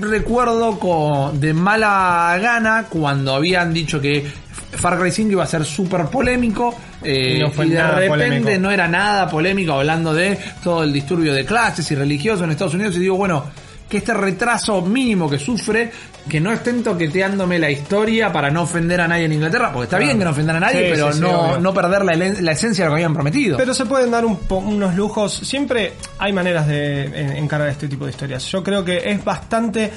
recuerdo 0.00 0.78
con, 0.78 1.40
de 1.40 1.52
mala 1.52 2.38
gana 2.40 2.86
cuando 2.88 3.34
habían 3.34 3.72
dicho 3.72 4.00
que 4.00 4.24
Far 4.72 4.98
Cry 4.98 5.10
5 5.10 5.32
iba 5.32 5.42
a 5.42 5.46
ser 5.46 5.64
súper 5.64 6.06
polémico 6.06 6.74
eh, 7.02 7.38
Y 7.38 7.40
no 7.40 7.64
y 7.64 7.70
de 7.70 7.82
repente 7.82 8.08
polémico. 8.08 8.50
no 8.60 8.70
era 8.70 8.86
nada 8.88 9.28
polémico 9.28 9.72
hablando 9.72 10.12
de 10.12 10.38
todo 10.62 10.82
el 10.84 10.92
disturbio 10.92 11.32
de 11.32 11.44
clases 11.44 11.90
y 11.90 11.94
religiosos 11.94 12.42
en 12.42 12.50
Estados 12.50 12.74
Unidos 12.74 12.96
y 12.96 13.00
digo, 13.00 13.16
bueno, 13.16 13.44
que 13.88 13.98
este 13.98 14.12
retraso 14.14 14.82
mínimo 14.82 15.30
que 15.30 15.38
sufre, 15.38 15.90
que 16.28 16.40
no 16.40 16.50
estén 16.52 16.82
toqueteándome 16.82 17.58
la 17.58 17.70
historia 17.70 18.32
para 18.32 18.50
no 18.50 18.62
ofender 18.62 19.00
a 19.00 19.06
nadie 19.06 19.26
en 19.26 19.32
Inglaterra, 19.34 19.70
porque 19.72 19.84
está 19.84 19.98
bien 19.98 20.18
que 20.18 20.24
no 20.24 20.32
ofendan 20.32 20.56
a 20.56 20.60
nadie, 20.60 20.80
Sí, 20.86 20.86
pero 20.90 21.12
sí, 21.12 21.20
no, 21.20 21.58
no 21.58 21.72
perder 21.72 22.04
la, 22.04 22.14
la 22.16 22.52
esencia 22.52 22.84
de 22.84 22.88
lo 22.90 22.94
que 22.96 23.02
habían 23.02 23.14
prometido. 23.14 23.56
Pero 23.56 23.72
se 23.74 23.86
pueden 23.86 24.10
dar 24.10 24.24
un 24.24 24.38
po- 24.38 24.56
unos 24.58 24.96
lujos. 24.96 25.32
Siempre 25.32 25.92
hay 26.18 26.32
maneras 26.32 26.66
de 26.66 27.04
en- 27.04 27.36
encarar 27.36 27.68
este 27.68 27.86
tipo 27.86 28.04
de 28.06 28.10
historias. 28.10 28.44
Yo 28.46 28.62
creo 28.64 28.84
que 28.84 29.08
es 29.08 29.24
bastante. 29.24 29.90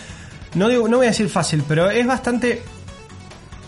No, 0.56 0.68
digo, 0.68 0.88
no 0.88 0.98
voy 0.98 1.08
a 1.08 1.10
decir 1.10 1.30
fácil, 1.30 1.64
pero 1.68 1.90
es 1.90 2.06
bastante 2.06 2.62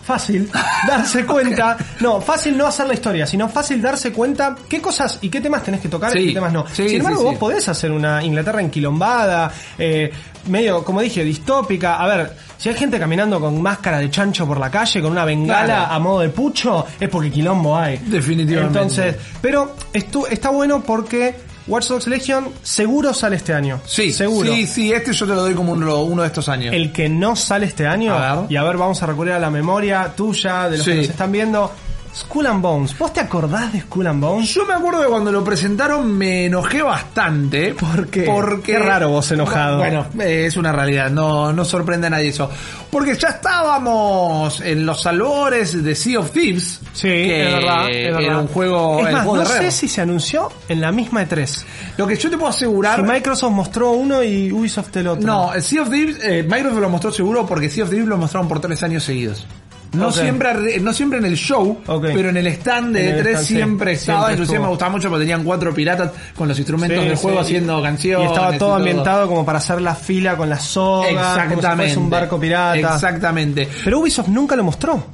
fácil 0.02 0.50
darse 0.86 1.24
cuenta. 1.26 1.76
No, 2.00 2.20
fácil 2.20 2.56
no 2.56 2.66
hacer 2.66 2.86
la 2.86 2.94
historia, 2.94 3.26
sino 3.26 3.48
fácil 3.48 3.80
darse 3.80 4.12
cuenta 4.12 4.56
qué 4.68 4.80
cosas 4.80 5.18
y 5.22 5.28
qué 5.28 5.40
temas 5.40 5.62
tenés 5.62 5.80
que 5.80 5.88
tocar 5.88 6.12
Sí, 6.12 6.18
y 6.18 6.26
qué 6.28 6.34
temas 6.34 6.52
no. 6.52 6.66
sí, 6.66 6.88
Sin 6.88 6.98
embargo, 6.98 7.20
sí, 7.20 7.24
vos 7.26 7.36
podés 7.38 7.68
hacer 7.68 7.90
una 7.92 8.22
Inglaterra 8.22 8.60
enquilombada, 8.60 9.50
eh, 9.78 10.10
medio, 10.48 10.84
como 10.84 11.00
dije, 11.00 11.22
distópica. 11.24 11.96
A 11.96 12.06
ver, 12.08 12.32
si 12.58 12.68
hay 12.68 12.74
gente 12.74 12.98
caminando 12.98 13.40
con 13.40 13.60
máscara 13.62 13.98
de 13.98 14.10
chancho 14.10 14.46
por 14.46 14.58
la 14.58 14.70
calle, 14.70 15.00
con 15.00 15.12
una 15.12 15.24
bengala 15.24 15.64
Claro. 15.64 15.92
a 15.92 15.98
modo 15.98 16.20
de 16.20 16.28
pucho, 16.30 16.84
es 16.98 17.08
porque 17.08 17.30
quilombo 17.30 17.76
hay. 17.76 17.98
Definitivamente. 17.98 18.78
Entonces, 18.78 19.16
pero 19.40 19.76
estu- 19.92 20.26
está 20.30 20.50
bueno 20.50 20.82
porque 20.82 21.51
Watch 21.66 21.88
Dogs 21.88 22.06
Legion 22.06 22.48
seguro 22.62 23.14
sale 23.14 23.36
este 23.36 23.54
año. 23.54 23.80
sí, 23.86 24.12
seguro. 24.12 24.52
Sí, 24.52 24.66
sí, 24.66 24.92
este 24.92 25.12
yo 25.12 25.26
te 25.26 25.34
lo 25.34 25.42
doy 25.42 25.54
como 25.54 25.72
uno, 25.72 26.02
uno 26.02 26.22
de 26.22 26.28
estos 26.28 26.48
años. 26.48 26.74
El 26.74 26.92
que 26.92 27.08
no 27.08 27.36
sale 27.36 27.66
este 27.66 27.86
año, 27.86 28.14
A 28.14 28.46
y 28.48 28.56
a 28.56 28.62
ver, 28.62 28.76
vamos 28.76 29.02
a 29.02 29.06
recurrir 29.06 29.32
a 29.34 29.38
la 29.38 29.50
memoria 29.50 30.12
tuya, 30.16 30.68
de 30.68 30.78
los 30.78 30.86
que 30.86 30.94
nos 30.94 31.08
están 31.08 31.30
viendo. 31.32 31.70
Skull 32.14 32.46
and 32.46 32.60
Bones. 32.60 32.98
¿Vos 32.98 33.12
te 33.12 33.20
acordás 33.20 33.72
de 33.72 33.80
Skull 33.80 34.06
and 34.06 34.20
Bones? 34.20 34.48
Yo 34.52 34.66
me 34.66 34.74
acuerdo 34.74 35.02
que 35.02 35.08
cuando 35.08 35.32
lo 35.32 35.42
presentaron 35.42 36.12
me 36.12 36.46
enojé 36.46 36.82
bastante. 36.82 37.74
¿Por 37.74 38.08
qué? 38.08 38.22
Porque... 38.22 38.72
Qué 38.72 38.78
raro 38.78 39.08
vos 39.08 39.30
enojado. 39.32 39.78
Bueno, 39.78 40.06
eh, 40.20 40.44
es 40.46 40.56
una 40.56 40.72
realidad, 40.72 41.10
no, 41.10 41.52
no 41.52 41.64
sorprende 41.64 42.08
a 42.08 42.10
nadie 42.10 42.28
eso. 42.28 42.50
Porque 42.90 43.16
ya 43.16 43.28
estábamos 43.28 44.60
en 44.60 44.84
los 44.84 45.06
albores 45.06 45.82
de 45.82 45.94
Sea 45.94 46.20
of 46.20 46.30
Thieves. 46.32 46.80
Sí, 46.92 47.08
que 47.08 47.46
es 47.48 47.54
verdad, 47.54 47.88
es 47.90 48.04
verdad. 48.04 48.22
Era 48.22 48.38
un 48.38 48.48
juego, 48.48 49.00
Es 49.00 49.06
el 49.06 49.12
más, 49.14 49.24
juego 49.24 49.44
no 49.44 49.48
de 49.48 49.60
sé 49.60 49.70
si 49.70 49.88
se 49.88 50.00
anunció 50.02 50.52
en 50.68 50.80
la 50.82 50.92
misma 50.92 51.26
E3. 51.26 51.64
Lo 51.96 52.06
que 52.06 52.16
yo 52.16 52.28
te 52.28 52.36
puedo 52.36 52.50
asegurar... 52.50 53.00
Si 53.00 53.02
Microsoft 53.10 53.52
mostró 53.52 53.92
uno 53.92 54.22
y 54.22 54.52
Ubisoft 54.52 54.94
el 54.96 55.08
otro. 55.08 55.26
No, 55.26 55.54
el 55.54 55.62
Sea 55.62 55.82
of 55.82 55.90
Thieves, 55.90 56.18
eh, 56.22 56.42
Microsoft 56.42 56.80
lo 56.80 56.90
mostró 56.90 57.10
seguro 57.10 57.46
porque 57.46 57.70
Sea 57.70 57.84
of 57.84 57.90
Thieves 57.90 58.08
lo 58.08 58.18
mostraron 58.18 58.48
por 58.48 58.60
tres 58.60 58.82
años 58.82 59.02
seguidos. 59.02 59.46
No 59.92 60.10
siempre 60.10 60.80
no 60.80 60.92
siempre 60.92 61.18
en 61.18 61.26
el 61.26 61.36
show, 61.36 61.80
pero 62.00 62.30
en 62.30 62.36
el 62.36 62.46
stand 62.48 62.94
de 62.94 63.10
En 63.10 63.14
el 63.16 63.20
E3 63.26 63.28
stand, 63.30 63.44
sí. 63.46 63.54
siempre 63.54 63.92
estaba. 63.92 64.34
Siempre 64.34 64.58
me 64.58 64.68
gustaba 64.68 64.90
mucho 64.90 65.08
porque 65.08 65.22
tenían 65.24 65.44
cuatro 65.44 65.74
piratas 65.74 66.10
con 66.36 66.48
los 66.48 66.58
instrumentos 66.58 66.98
Sí, 66.98 67.08
del 67.08 67.16
sí, 67.16 67.22
juego 67.22 67.40
haciendo 67.40 67.82
canciones. 67.82 68.28
Y 68.28 68.32
estaba 68.32 68.56
todo 68.58 68.74
ambientado 68.74 69.28
como 69.28 69.44
para 69.44 69.58
hacer 69.58 69.80
la 69.82 69.94
fila 69.94 70.36
con 70.36 70.48
la 70.48 70.58
soga, 70.58 71.06
como 71.08 71.18
si 71.20 71.24
Exactamente. 71.26 71.76
fuese 71.76 71.98
un 71.98 72.10
barco 72.10 72.40
pirata. 72.40 72.94
Exactamente. 72.94 73.68
Pero 73.84 74.00
Ubisoft 74.00 74.28
nunca 74.28 74.56
lo 74.56 74.64
mostró. 74.64 75.04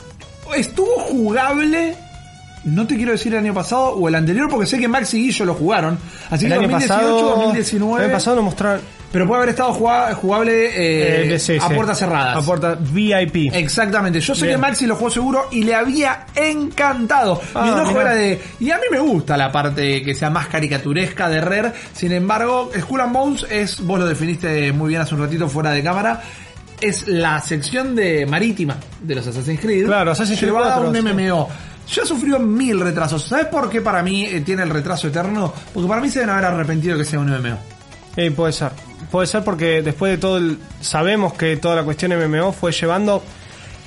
Estuvo 0.57 0.93
jugable. 1.11 1.95
No 2.65 2.87
te 2.87 2.97
quiero 2.97 3.13
decir 3.13 3.33
el 3.33 3.41
año 3.41 3.55
pasado 3.55 3.91
o 3.95 4.09
el 4.09 4.15
anterior 4.15 4.49
porque 4.49 4.67
sé 4.67 4.79
que 4.79 4.89
Max 4.89 5.15
y 5.15 5.23
Guillo 5.23 5.45
lo 5.45 5.55
jugaron. 5.55 5.99
Así 6.31 6.45
el 6.47 6.53
que 6.53 6.59
año 6.59 6.69
2018, 6.69 6.95
pasado, 6.95 7.37
2019. 7.37 7.97
El 7.99 8.05
año 8.05 8.17
pasado 8.17 8.37
lo 8.37 8.43
mostraron 8.43 8.81
Pero 9.11 9.27
puede 9.27 9.39
haber 9.39 9.49
estado 9.51 9.73
jugable, 9.73 10.67
eh, 10.67 11.35
eh, 11.35 11.59
a 11.61 11.69
puertas 11.71 11.99
cerradas. 11.99 12.37
A 12.37 12.43
puertas 12.43 12.93
VIP. 12.93 13.51
Exactamente, 13.55 14.21
yo 14.21 14.35
sé 14.35 14.45
Bien. 14.47 14.57
que 14.57 14.61
Maxi 14.61 14.87
lo 14.87 14.97
jugó 14.97 15.09
seguro 15.11 15.49
y 15.51 15.63
le 15.63 15.75
había 15.75 16.27
encantado. 16.35 17.41
Ah, 17.55 17.63
Mi 17.63 17.69
enojo 17.71 17.91
mirá. 17.93 18.01
era 18.03 18.15
de. 18.15 18.41
Y 18.61 18.71
a 18.71 18.77
mí 18.77 18.83
me 18.91 18.99
gusta 18.99 19.37
la 19.39 19.51
parte 19.51 20.03
que 20.03 20.15
sea 20.15 20.29
más 20.29 20.49
caricaturesca 20.49 21.29
de 21.29 21.41
Rare. 21.41 21.73
Sin 21.95 22.13
embargo, 22.13 22.71
Skull 22.79 23.01
and 23.01 23.13
Bones 23.15 23.47
es, 23.51 23.81
vos 23.81 23.99
lo 23.99 24.07
definiste 24.07 24.73
muy 24.73 24.91
bien 24.91 25.01
hace 25.01 25.15
un 25.15 25.23
ratito 25.23 25.49
fuera 25.49 25.71
de 25.71 25.83
cámara. 25.83 26.23
Es 26.81 27.09
la 27.09 27.41
sección 27.41 27.97
de 27.97 28.27
marítima 28.27 28.77
de 29.01 29.15
los 29.15 29.27
Assassin's 29.27 29.59
Creed. 29.61 29.87
Claro, 29.87 30.11
Assassin's 30.13 30.39
Creed 30.39 30.53
llevada 30.53 30.75
a 30.75 30.81
4, 30.81 30.91
un 30.91 30.97
sí. 30.97 31.15
MMO. 31.31 31.49
Ya 31.95 32.05
sufrió 32.05 32.39
mil 32.39 32.79
retrasos. 32.79 33.25
¿Sabes 33.25 33.47
por 33.47 33.71
qué 33.71 33.81
para 33.81 34.03
mí 34.03 34.27
eh, 34.27 34.43
tiene 34.43 34.63
el 34.65 34.71
retraso 34.71 35.09
eterno? 35.09 35.53
Porque 35.73 35.89
para 35.89 36.03
mí 36.03 36.11
se 36.11 36.19
deben 36.21 36.35
haber 36.35 36.45
arrepentido 36.45 36.99
que 36.99 37.05
sea 37.07 37.19
un 37.19 37.31
MMO. 37.31 37.59
Sí, 38.15 38.31
puede 38.31 38.53
ser. 38.53 38.71
Puede 39.11 39.27
ser 39.27 39.45
porque 39.45 39.83
después 39.83 40.13
de 40.13 40.19
todo 40.19 40.37
el... 40.39 40.59
Sabemos 40.81 41.35
que 41.35 41.57
toda 41.57 41.77
la 41.77 41.85
cuestión 41.85 42.13
MMO 42.13 42.53
fue 42.53 42.73
llevando... 42.73 43.23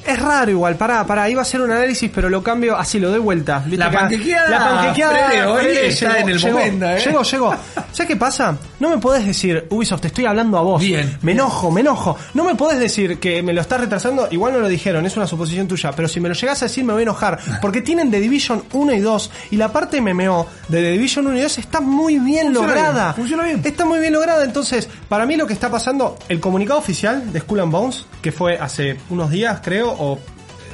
Es 0.06 0.20
raro 0.20 0.50
igual, 0.52 0.76
pará, 0.76 1.06
pará, 1.06 1.30
iba 1.30 1.42
a 1.42 1.44
hacer 1.44 1.62
un 1.62 1.72
análisis, 1.72 2.10
pero 2.14 2.30
lo 2.30 2.42
cambio 2.44 2.76
así, 2.78 3.00
lo 3.00 3.10
doy 3.12 3.20
vuelta. 3.20 3.60
¿Viste 3.60 3.78
La 3.78 3.90
que- 3.90 3.98
panquequeada, 3.98 4.50
La 4.50 4.60
panquequeada, 4.60 5.30
Fede, 5.30 5.46
hoy 5.46 5.64
Fede, 5.64 5.88
está 5.88 6.20
en 6.20 6.30
el 6.30 6.38
llegó, 6.40 6.58
momento, 6.58 6.86
¿eh? 6.90 7.00
Llegó, 7.06 7.22
llegó. 7.24 7.56
¿Sabes 7.92 8.08
qué 8.08 8.16
pasa? 8.16 8.58
No 8.80 8.90
me 8.90 8.98
podés 8.98 9.26
decir, 9.26 9.68
Ubisoft, 9.70 10.02
te 10.02 10.08
estoy 10.08 10.26
hablando 10.26 10.58
a 10.58 10.62
vos. 10.62 10.82
Bien. 10.82 11.18
Me 11.22 11.34
enojo, 11.34 11.70
me 11.72 11.82
enojo. 11.82 12.18
No 12.34 12.44
me 12.44 12.56
podés 12.56 12.80
decir 12.80 13.20
que 13.20 13.44
me 13.44 13.54
lo 13.54 13.62
estás 13.62 13.80
retrasando, 13.80 14.28
igual 14.32 14.54
no 14.54 14.60
lo 14.60 14.68
dijeron, 14.68 15.06
es 15.06 15.16
una 15.18 15.28
suposición 15.28 15.68
tuya, 15.68 15.92
pero 15.92 16.08
si 16.08 16.20
me 16.20 16.30
lo 16.30 16.36
llegás 16.36 16.62
a 16.62 16.66
decir 16.66 16.84
me 16.84 16.94
voy 16.94 17.02
a 17.02 17.04
enojar. 17.04 17.40
Porque 17.62 17.82
tienen 17.82 18.10
The 18.10 18.20
Division 18.20 18.64
1 18.74 18.94
y 18.94 19.00
2, 19.00 19.32
y 19.52 19.58
la 19.58 19.72
parte 19.72 20.02
MMO 20.02 20.48
de 20.68 20.82
The 20.82 20.92
Division 20.92 21.28
1 21.28 21.38
y 21.38 21.42
2 21.42 21.58
está 21.60 21.80
muy 21.80 22.18
bien 22.18 22.48
Funciona 22.48 22.68
lograda. 22.68 23.04
bien, 23.04 23.16
funciona 23.16 23.44
bien. 23.44 23.62
Está 23.64 23.86
muy 23.86 24.00
bien 24.00 24.14
lograda, 24.14 24.44
entonces, 24.44 24.90
para 25.08 25.26
mí 25.26 25.36
lo 25.36 25.46
que 25.46 25.54
está 25.54 25.70
pasando, 25.70 26.18
el 26.28 26.40
comunicado 26.40 26.80
oficial 26.80 27.32
de 27.32 27.40
Skull 27.40 27.60
and 27.60 27.72
Bones, 27.72 28.06
que 28.22 28.32
fue 28.32 28.58
hace 28.58 28.98
unos 29.10 29.30
días, 29.30 29.60
creo, 29.64 29.91
o 29.98 30.20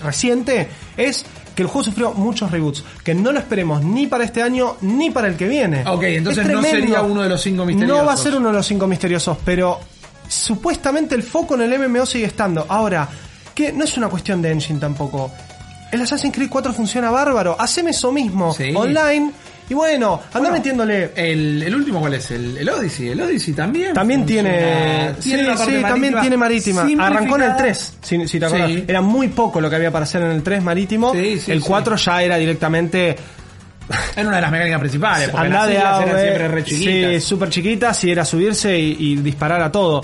reciente, 0.03 0.67
es 0.95 1.25
que 1.55 1.63
el 1.63 1.67
juego 1.67 1.83
sufrió 1.85 2.13
muchos 2.13 2.51
reboots, 2.51 2.83
que 3.03 3.15
no 3.15 3.31
lo 3.31 3.39
esperemos 3.39 3.83
ni 3.83 4.05
para 4.07 4.23
este 4.23 4.43
año 4.43 4.77
ni 4.81 5.09
para 5.09 5.27
el 5.27 5.35
que 5.35 5.47
viene. 5.47 5.83
Ok, 5.87 6.03
entonces 6.03 6.45
Es 6.45 6.51
no 6.51 6.61
sería 6.61 7.01
uno 7.01 7.23
de 7.23 7.29
los 7.29 7.41
cinco 7.41 7.65
misteriosos. 7.65 7.97
No 7.99 8.05
va 8.05 8.13
a 8.13 8.17
ser 8.17 8.35
uno 8.35 8.49
de 8.49 8.53
los 8.53 8.67
cinco 8.67 8.85
misteriosos, 8.87 9.37
pero 9.43 9.79
supuestamente 10.27 11.15
el 11.15 11.23
foco 11.23 11.55
en 11.55 11.61
el 11.61 11.79
MMO 11.89 12.05
sigue 12.05 12.25
estando. 12.25 12.65
Ahora, 12.69 13.07
que 13.55 13.71
no 13.73 13.85
es 13.85 13.97
una 13.97 14.07
cuestión 14.09 14.41
de 14.41 14.51
engine 14.51 14.79
tampoco. 14.79 15.31
El 15.91 16.01
Assassin's 16.01 16.35
Creed 16.35 16.49
4 16.49 16.73
funciona 16.73 17.09
bárbaro. 17.09 17.55
Haceme 17.59 17.91
eso 17.91 18.11
mismo 18.11 18.53
Sí. 18.53 18.71
online. 18.75 19.31
Y 19.69 19.73
bueno, 19.73 20.21
anda 20.27 20.39
Bueno, 20.39 20.51
metiéndole 20.55 21.11
El, 21.13 21.61
el 21.61 21.75
último, 21.75 21.99
¿cuál 21.99 22.13
es? 22.13 22.31
El, 22.31 22.57
el 22.57 22.69
Odyssey. 22.69 23.09
El 23.09 23.21
Odyssey 23.21 23.53
también. 23.53 23.93
También 23.93 24.25
tiene. 24.25 25.13
Sí, 25.19 25.31
sí, 25.57 25.81
también 25.81 26.15
tiene 26.21 26.37
marítima. 26.37 26.83
Arrancó 26.99 27.35
en 27.35 27.43
el 27.43 27.49
simplificada. 27.49 27.57
3, 27.57 27.97
si, 28.01 28.27
si 28.27 28.39
te 28.39 28.45
acuerdas. 28.45 28.69
Sí. 28.71 28.85
Era 28.87 29.01
muy 29.01 29.27
poco 29.27 29.59
lo 29.59 29.69
que 29.69 29.75
había 29.75 29.91
para 29.91 30.03
hacer 30.03 30.21
en 30.21 30.31
el 30.31 30.41
3 30.43 30.63
marítimo. 30.63 31.11
Sí, 31.13 31.39
sí, 31.39 31.51
el 31.51 31.61
sí. 31.61 31.67
4 31.67 31.95
ya 31.97 32.23
era 32.23 32.37
directamente. 32.37 33.15
Era 34.15 34.27
una 34.27 34.37
de 34.37 34.41
las 34.41 34.51
mecánicas 34.51 34.79
principales. 34.79 35.29
Porque 35.29 35.45
Andá 35.47 35.59
las 35.59 35.67
de 35.67 35.73
islas 35.75 36.01
eran 36.01 36.21
siempre 36.21 36.47
re 36.47 36.63
Sí, 36.65 36.69
chiquitas. 36.77 37.23
súper 37.23 37.49
chiquitas 37.49 38.03
y 38.05 38.11
era 38.11 38.25
subirse 38.25 38.77
y, 38.79 38.95
y 38.99 39.15
disparar 39.17 39.61
a 39.61 39.71
todo. 39.71 40.01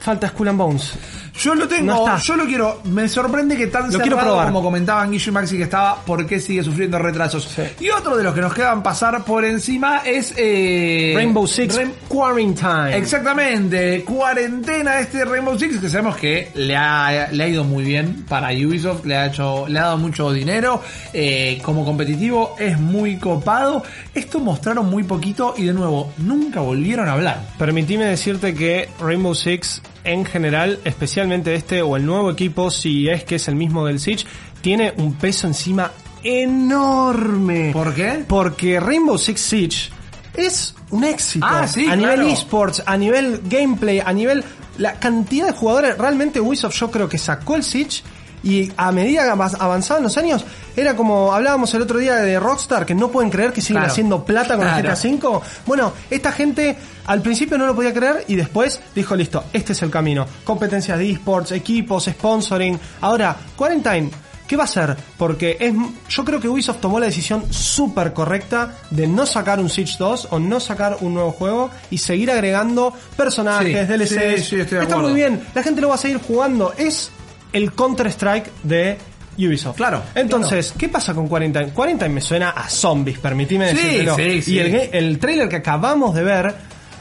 Falta 0.00 0.28
Skull 0.28 0.48
and 0.48 0.58
Bones. 0.58 0.92
Yo 1.38 1.54
lo 1.54 1.68
tengo, 1.68 1.94
No 1.94 1.98
está. 2.06 2.18
yo 2.18 2.36
lo 2.36 2.44
quiero. 2.46 2.80
Me 2.84 3.08
sorprende 3.08 3.56
que 3.56 3.68
tan 3.68 3.84
Lo 3.86 3.92
cerrado 3.92 4.02
quiero 4.10 4.18
probar. 4.22 4.46
como 4.46 4.62
comentaban 4.62 5.10
Guillo 5.10 5.30
y 5.30 5.34
Maxi 5.34 5.56
que 5.56 5.62
estaba, 5.64 5.96
¿por 6.04 6.26
qué 6.26 6.40
sigue 6.40 6.62
sufriendo 6.64 6.98
retrasos? 6.98 7.44
Sí. 7.44 7.62
Y 7.84 7.90
otro 7.90 8.16
de 8.16 8.24
los 8.24 8.34
que 8.34 8.40
nos 8.40 8.52
quedan 8.54 8.82
pasar 8.82 9.24
por 9.24 9.44
encima 9.44 9.98
es 10.04 10.34
eh, 10.36 11.12
Rainbow 11.14 11.46
Six 11.46 11.76
Rain- 11.76 11.92
Quarantine. 12.08 12.96
Exactamente, 12.96 14.04
cuarentena 14.04 14.98
este 15.00 15.24
Rainbow 15.24 15.58
Six 15.58 15.78
que 15.80 15.88
sabemos 15.88 16.16
que 16.16 16.50
le 16.54 16.74
ha, 16.76 17.28
le 17.30 17.44
ha 17.44 17.48
ido 17.48 17.64
muy 17.64 17.84
bien 17.84 18.24
para 18.28 18.48
Ubisoft, 18.48 19.04
le 19.04 19.16
ha 19.16 19.26
hecho, 19.26 19.66
le 19.68 19.78
ha 19.78 19.82
dado 19.84 19.98
mucho 19.98 20.32
dinero, 20.32 20.82
eh, 21.12 21.60
como 21.62 21.84
competitivo 21.84 22.56
es 22.58 22.78
muy 22.78 23.16
copado. 23.18 23.82
Esto 24.14 24.40
mostraron 24.40 24.88
muy 24.90 25.04
poquito 25.04 25.54
y 25.56 25.64
de 25.64 25.72
nuevo 25.72 26.12
nunca 26.18 26.60
volvieron 26.60 27.08
a 27.08 27.12
hablar. 27.12 27.40
Permitime 27.58 28.06
decirte 28.06 28.54
que 28.54 28.88
Rainbow 29.00 29.34
Six 29.34 29.82
en 30.04 30.24
general, 30.24 30.78
especialmente 30.84 31.54
este 31.54 31.82
o 31.82 31.96
el 31.96 32.06
nuevo 32.06 32.30
equipo, 32.30 32.70
si 32.70 33.08
es 33.08 33.24
que 33.24 33.36
es 33.36 33.48
el 33.48 33.56
mismo 33.56 33.86
del 33.86 34.00
Siege, 34.00 34.26
tiene 34.60 34.92
un 34.96 35.14
peso 35.14 35.46
encima 35.46 35.92
enorme. 36.22 37.70
¿Por 37.72 37.94
qué? 37.94 38.24
Porque 38.26 38.80
Rainbow 38.80 39.18
Six 39.18 39.40
Siege 39.40 39.90
es 40.34 40.74
un 40.90 41.04
éxito. 41.04 41.46
Ah, 41.48 41.66
sí, 41.66 41.86
a 41.86 41.96
claro. 41.96 42.16
nivel 42.16 42.32
esports, 42.32 42.82
a 42.86 42.96
nivel 42.96 43.40
gameplay, 43.44 44.00
a 44.00 44.12
nivel 44.12 44.44
la 44.78 44.94
cantidad 44.94 45.46
de 45.46 45.52
jugadores. 45.52 45.98
Realmente 45.98 46.40
Ubisoft 46.40 46.74
yo 46.74 46.90
creo 46.90 47.08
que 47.08 47.18
sacó 47.18 47.56
el 47.56 47.62
Siege 47.62 48.02
y 48.42 48.70
a 48.76 48.92
medida 48.92 49.24
que 49.24 49.30
av- 49.30 49.56
avanzaban 49.60 50.02
los 50.02 50.16
años, 50.16 50.44
era 50.76 50.94
como 50.94 51.32
hablábamos 51.32 51.72
el 51.74 51.82
otro 51.82 51.98
día 51.98 52.16
de 52.16 52.38
Rockstar, 52.38 52.86
que 52.86 52.94
no 52.94 53.08
pueden 53.08 53.30
creer 53.30 53.52
que 53.52 53.60
siguen 53.60 53.80
Claro. 53.82 53.92
haciendo 53.92 54.24
plata 54.24 54.56
con 54.56 54.64
Claro. 54.64 54.78
el 54.78 54.82
GTA 54.84 54.96
5. 54.96 55.42
Bueno, 55.66 55.92
esta 56.10 56.32
gente 56.32 56.76
al 57.06 57.20
principio 57.22 57.58
no 57.58 57.66
lo 57.66 57.74
podía 57.74 57.92
creer 57.92 58.24
y 58.28 58.36
después 58.36 58.80
dijo, 58.94 59.16
listo, 59.16 59.44
este 59.52 59.72
es 59.72 59.82
el 59.82 59.90
camino. 59.90 60.26
Competencias 60.44 60.98
de 60.98 61.10
esports, 61.10 61.52
equipos, 61.52 62.04
sponsoring. 62.04 62.78
Ahora, 63.00 63.34
Quarantine, 63.56 64.10
¿qué 64.46 64.56
va 64.56 64.62
a 64.62 64.66
hacer? 64.66 64.96
Porque 65.16 65.56
es, 65.58 65.74
yo 66.08 66.24
creo 66.24 66.38
que 66.40 66.48
Ubisoft 66.48 66.80
tomó 66.80 67.00
la 67.00 67.06
decisión 67.06 67.44
súper 67.52 68.12
correcta 68.12 68.74
de 68.90 69.06
no 69.06 69.26
sacar 69.26 69.58
un 69.58 69.68
Siege 69.70 69.96
2 69.98 70.28
o 70.30 70.38
no 70.38 70.60
sacar 70.60 70.98
un 71.00 71.14
nuevo 71.14 71.32
juego 71.32 71.70
y 71.90 71.98
seguir 71.98 72.30
agregando 72.30 72.92
personajes, 73.16 73.86
Sí, 73.86 73.92
DLCs. 73.92 74.44
sí, 74.46 74.56
sí, 74.68 74.76
Está 74.76 74.96
muy 74.98 75.12
bien, 75.14 75.42
la 75.54 75.62
gente 75.62 75.80
lo 75.80 75.88
va 75.88 75.96
a 75.96 75.98
seguir 75.98 76.18
jugando. 76.18 76.72
Es 76.78 77.10
el 77.52 77.72
Counter-Strike 77.72 78.50
de 78.62 78.98
Ubisoft. 79.38 79.76
Claro, 79.76 80.02
Entonces, 80.14 80.74
¿qué 80.76 80.88
pasa 80.88 81.14
con 81.14 81.28
Quarantine? 81.28 81.68
Quarantine 81.70 82.08
me 82.10 82.20
suena 82.20 82.50
a 82.50 82.68
zombies, 82.68 83.18
permitime 83.18 83.70
Sí, 83.70 83.76
decírtelo. 83.76 84.16
sí, 84.16 84.42
sí. 84.42 84.54
Y 84.54 84.58
el, 84.58 85.18
trailer 85.18 85.48
que 85.48 85.56
acabamos 85.56 86.14
de 86.14 86.24
ver 86.24 86.54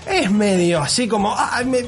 es 0.10 0.30
medio 0.32 0.82
así 0.82 1.08
como. 1.08 1.34
Ah, 1.36 1.62
me, 1.66 1.80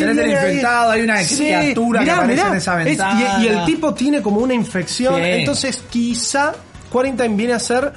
infectado, 0.00 0.92
hay 0.92 1.02
una 1.02 1.22
criatura 1.24 2.04
que 2.04 2.10
aparece 2.10 2.42
en 2.42 2.54
esa 2.54 2.78
es- 2.80 2.84
ventana. 2.84 3.36
y, 3.40 3.44
y 3.44 3.48
el 3.48 3.64
tipo 3.64 3.94
tiene 3.94 4.22
como 4.22 4.40
una 4.40 4.54
infección. 4.54 5.14
Sí. 5.16 5.22
Entonces, 5.24 5.82
quizá 5.90 6.52
Quarantine 6.90 7.34
viene 7.36 7.52
a 7.54 7.58
ser 7.58 7.92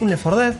un 0.00 0.10
Left 0.10 0.22
4 0.22 0.40
Dead. 0.40 0.54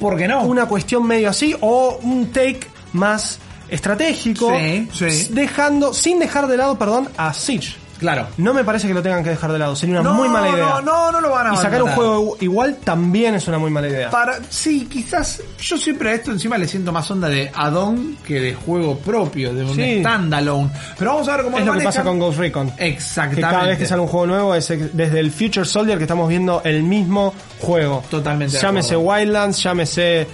¿Por 0.00 0.16
qué 0.16 0.28
no? 0.28 0.42
Una 0.44 0.66
cuestión 0.66 1.06
medio 1.06 1.30
así. 1.30 1.54
O 1.60 1.98
un 2.02 2.30
take 2.32 2.60
más 2.92 3.38
estratégico. 3.68 4.52
Sí, 4.56 4.88
sí. 4.92 5.28
Dejando, 5.32 5.92
sin 5.94 6.18
dejar 6.18 6.46
de 6.46 6.56
lado, 6.56 6.78
perdón, 6.78 7.08
a 7.16 7.32
Siege. 7.32 7.76
Claro. 7.98 8.26
No 8.36 8.52
me 8.52 8.62
parece 8.62 8.86
que 8.86 8.92
lo 8.92 9.02
tengan 9.02 9.24
que 9.24 9.30
dejar 9.30 9.50
de 9.52 9.58
lado. 9.58 9.74
Sería 9.74 10.00
una 10.00 10.10
No, 10.10 10.16
muy 10.16 10.28
mala 10.28 10.50
idea. 10.50 10.64
No, 10.66 10.82
no, 10.82 11.12
no 11.12 11.20
lo 11.20 11.30
van 11.30 11.46
a 11.46 11.54
y 11.54 11.56
sacar 11.56 11.82
un 11.82 11.90
juego 11.92 12.36
igual 12.40 12.76
también 12.84 13.34
es 13.34 13.48
una 13.48 13.58
muy 13.58 13.70
mala 13.70 13.88
idea. 13.88 14.10
Para, 14.10 14.38
sí, 14.50 14.86
quizás 14.90 15.40
yo 15.58 15.78
siempre 15.78 16.10
a 16.10 16.14
esto 16.14 16.30
encima 16.30 16.58
le 16.58 16.68
siento 16.68 16.92
más 16.92 17.10
onda 17.10 17.26
de 17.30 17.50
add-on 17.54 18.18
que 18.22 18.38
de 18.38 18.54
juego 18.54 18.98
propio, 18.98 19.54
de 19.54 19.64
un 19.64 19.74
Sí. 19.74 20.00
standalone. 20.00 20.70
Pero 20.98 21.12
vamos 21.14 21.28
a 21.28 21.36
ver 21.36 21.44
cómo 21.46 21.58
es 21.58 21.64
lo 21.64 21.72
que 21.72 21.80
pasa 21.84 22.02
con 22.02 22.18
Ghost 22.18 22.38
Recon. 22.38 22.70
Exactamente. 22.76 23.36
Que 23.36 23.40
cada 23.50 23.64
vez 23.66 23.78
que 23.78 23.86
sale 23.86 24.02
un 24.02 24.08
juego 24.08 24.26
nuevo 24.26 24.54
es 24.54 24.68
desde 24.92 25.18
el 25.18 25.30
Future 25.30 25.64
Soldier 25.64 25.96
que 25.96 26.04
estamos 26.04 26.28
viendo 26.28 26.60
el 26.64 26.82
mismo 26.82 27.32
juego. 27.60 28.04
Totalmente 28.10 28.58
Llámese. 28.58 28.94
Wildlands, 28.94 29.62
llámese 29.62 30.26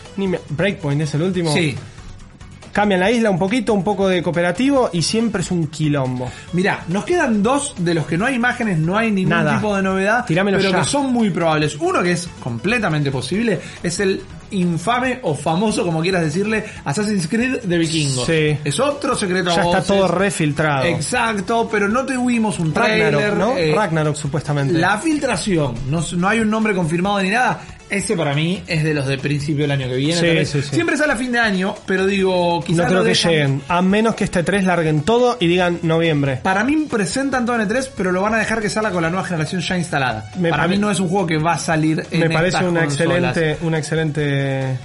Breakpoint 0.49 1.03
es 1.03 1.15
el 1.15 1.23
último. 1.23 1.55
Sí. 1.55 1.77
Cambian 2.73 3.01
la 3.01 3.11
isla 3.11 3.31
un 3.31 3.39
poquito, 3.39 3.75
un 3.75 3.85
poco 3.85 4.09
de 4.09 4.23
cooperativo 4.23 4.91
y 4.93 5.03
siempre 5.03 5.43
es 5.43 5.51
un 5.51 5.67
quilombo. 5.69 6.31
Mirá, 6.55 6.85
nos 6.89 7.05
quedan 7.05 7.43
dos 7.43 7.75
de 7.79 7.95
los 7.95 8.07
que 8.07 8.17
no 8.17 8.25
hay 8.27 8.35
imágenes, 8.35 8.79
no 8.79 8.97
hay 8.97 9.11
ningún 9.11 9.31
Nada. 9.31 9.57
tipo 9.57 9.77
de 9.77 9.83
novedad, 9.83 10.25
Tirámelo 10.25 10.57
pero 10.59 10.71
ya. 10.71 10.79
que 10.81 10.85
son 10.87 11.13
muy 11.13 11.31
probables. 11.31 11.77
Uno 11.79 12.03
que 12.03 12.13
es 12.13 12.29
completamente 12.43 13.11
posible 13.11 13.61
es 13.83 14.01
el 14.01 14.23
infame 14.53 15.19
o 15.23 15.35
famoso, 15.35 15.83
como 15.85 16.01
quieras 16.03 16.23
decirle, 16.23 16.65
Assassin's 16.85 17.27
Creed 17.29 17.61
de 17.63 17.79
Vikingos. 17.79 18.27
Sí. 18.27 18.57
Es 18.65 18.79
otro 18.81 19.15
secreto 19.17 19.51
a 19.51 19.57
Ya 19.57 19.63
está 19.65 19.83
todo 19.83 20.09
refiltrado. 20.09 20.85
Exacto, 20.85 21.69
pero 21.71 21.89
no 21.89 22.05
tuvimos 22.05 22.59
un 22.59 22.75
Ragnarok, 22.75 23.11
trailer. 23.21 23.37
¿no? 23.37 23.57
eh, 23.57 23.73
Ragnarok 23.75 24.17
supuestamente. 24.17 24.75
La 24.75 24.99
filtración, 24.99 25.75
no, 25.91 26.05
no 26.17 26.29
hay 26.29 26.41
un 26.41 26.51
nombre 26.51 26.75
confirmado 26.75 27.21
ni 27.23 27.31
nada. 27.31 27.61
Ese 27.93 28.17
para 28.17 28.35
mí 28.35 28.63
es 28.67 28.83
de 28.83 28.95
los 28.95 29.07
de 29.07 29.19
principio 29.19 29.63
del 29.65 29.71
año 29.73 29.87
que 29.87 29.97
viene. 29.97 30.15
Sí, 30.21 30.27
tal 30.27 30.35
vez. 30.37 30.49
sí, 30.51 30.63
sí. 30.63 30.69
Siempre 30.75 30.97
sale 30.97 31.13
a 31.13 31.17
fin 31.17 31.31
de 31.31 31.39
año, 31.39 31.75
pero 31.87 32.07
digo, 32.07 32.61
quizás 32.65 32.79
no 32.79 32.85
creo 32.87 32.99
lo 33.01 33.05
que 33.05 33.11
dejan- 33.13 33.31
lleguen. 33.31 33.63
A 33.69 33.83
menos 33.83 34.15
que 34.15 34.25
este 34.25 34.43
3 34.43 34.65
larguen 34.65 35.03
todo 35.03 35.37
y 35.39 35.47
digan 35.47 35.79
noviembre. 35.83 36.41
Para 36.43 36.65
mí 36.65 36.87
presentan 36.91 37.45
todo 37.47 37.61
en 37.61 37.69
E3, 37.69 37.91
pero 37.97 38.11
lo 38.11 38.23
van 38.23 38.35
a 38.35 38.39
dejar 38.39 38.61
que 38.63 38.71
salga 38.71 38.91
con 38.91 39.03
la 39.03 39.11
nueva 39.11 39.25
generación 39.27 39.61
ya 39.61 39.77
instalada. 39.77 40.31
Me 40.39 40.49
Para 40.51 40.63
pare- 40.65 40.75
mí 40.75 40.81
no 40.81 40.91
es 40.91 40.99
un 41.01 41.09
juego 41.09 41.27
que 41.27 41.37
va 41.39 41.53
a 41.53 41.59
salir 41.59 42.03
en 42.11 42.21
Me 42.21 42.31
parece 42.31 42.57
estas 42.57 42.71
una 42.71 42.81
consolas. 42.87 43.19
excelente, 43.37 43.59
una 43.67 43.79
excelente 43.79 44.77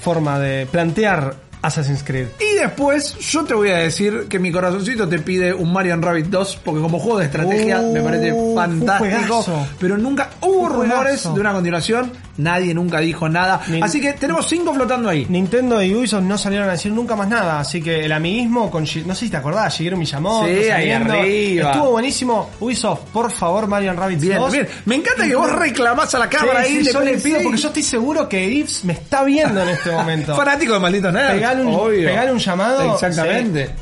forma 0.00 0.38
de 0.38 0.66
plantear 0.66 1.34
Assassin's 1.60 2.02
Creed. 2.02 2.28
Después 2.60 3.16
yo 3.18 3.44
te 3.44 3.54
voy 3.54 3.70
a 3.70 3.76
decir 3.78 4.26
que 4.28 4.38
mi 4.38 4.50
corazoncito 4.52 5.08
te 5.08 5.18
pide 5.18 5.52
un 5.54 5.72
Mario 5.72 5.96
Rabbit 6.00 6.26
2 6.26 6.60
porque 6.64 6.80
como 6.80 6.98
juego 6.98 7.18
de 7.18 7.24
estrategia 7.26 7.80
Uh, 7.80 7.92
me 7.92 8.00
parece 8.02 8.32
fantástico. 8.54 9.44
Pero 9.78 9.96
nunca 9.98 10.30
hubo 10.42 10.68
rumores 10.68 11.22
de 11.34 11.40
una 11.40 11.52
continuación, 11.52 12.12
nadie 12.36 12.74
nunca 12.74 12.98
dijo 13.00 13.28
nada. 13.28 13.60
Ni- 13.68 13.80
Así 13.82 14.00
que 14.00 14.12
tenemos 14.14 14.48
cinco 14.48 14.72
flotando 14.74 15.08
ahí. 15.08 15.26
Nintendo 15.28 15.82
y 15.82 15.94
Ubisoft 15.94 16.22
no 16.22 16.36
salieron 16.38 16.68
a 16.68 16.72
decir 16.72 16.92
nunca 16.92 17.16
más 17.16 17.28
nada, 17.28 17.60
así 17.60 17.80
que 17.82 18.04
el 18.04 18.12
amiguismo 18.12 18.70
con 18.70 18.84
no 19.06 19.14
sé 19.14 19.24
si 19.26 19.30
te 19.30 19.36
acordás, 19.36 19.74
Shigeru 19.76 19.96
Miyamoto 19.96 20.46
Sí, 20.46 20.68
ahí 20.70 20.90
arriba. 20.90 21.70
estuvo 21.72 21.90
buenísimo. 21.92 22.50
Ubisoft, 22.60 23.00
por 23.12 23.30
favor, 23.30 23.66
Mario 23.66 23.92
Rabbids 23.94 24.22
Bien, 24.22 24.38
2. 24.38 24.52
bien. 24.52 24.68
Me 24.84 24.96
encanta 24.96 25.26
que 25.26 25.34
vos 25.34 25.50
reclamás 25.52 26.14
a 26.14 26.18
la 26.18 26.28
cámara 26.28 26.64
Sí, 26.64 26.76
ahí. 26.78 26.84
sí, 26.84 26.92
yo 26.92 27.00
le 27.00 27.18
pido 27.18 27.40
porque 27.42 27.58
yo 27.58 27.68
estoy 27.68 27.82
seguro 27.82 28.28
que 28.28 28.50
Yves 28.50 28.84
me 28.84 28.92
está 28.94 29.24
viendo 29.24 29.62
en 29.62 29.68
este 29.70 29.90
momento. 29.90 30.36
Fanático 30.36 30.74
de 30.74 30.80
malditos 30.80 31.12
nerds. 31.12 31.32
Pegale 31.34 31.62
un, 31.62 31.74
obvio. 31.74 32.08
pegale 32.08 32.32
un 32.32 32.38
llamado 32.48 32.94
Exactamente. 32.94 33.66
sí, 33.66 33.72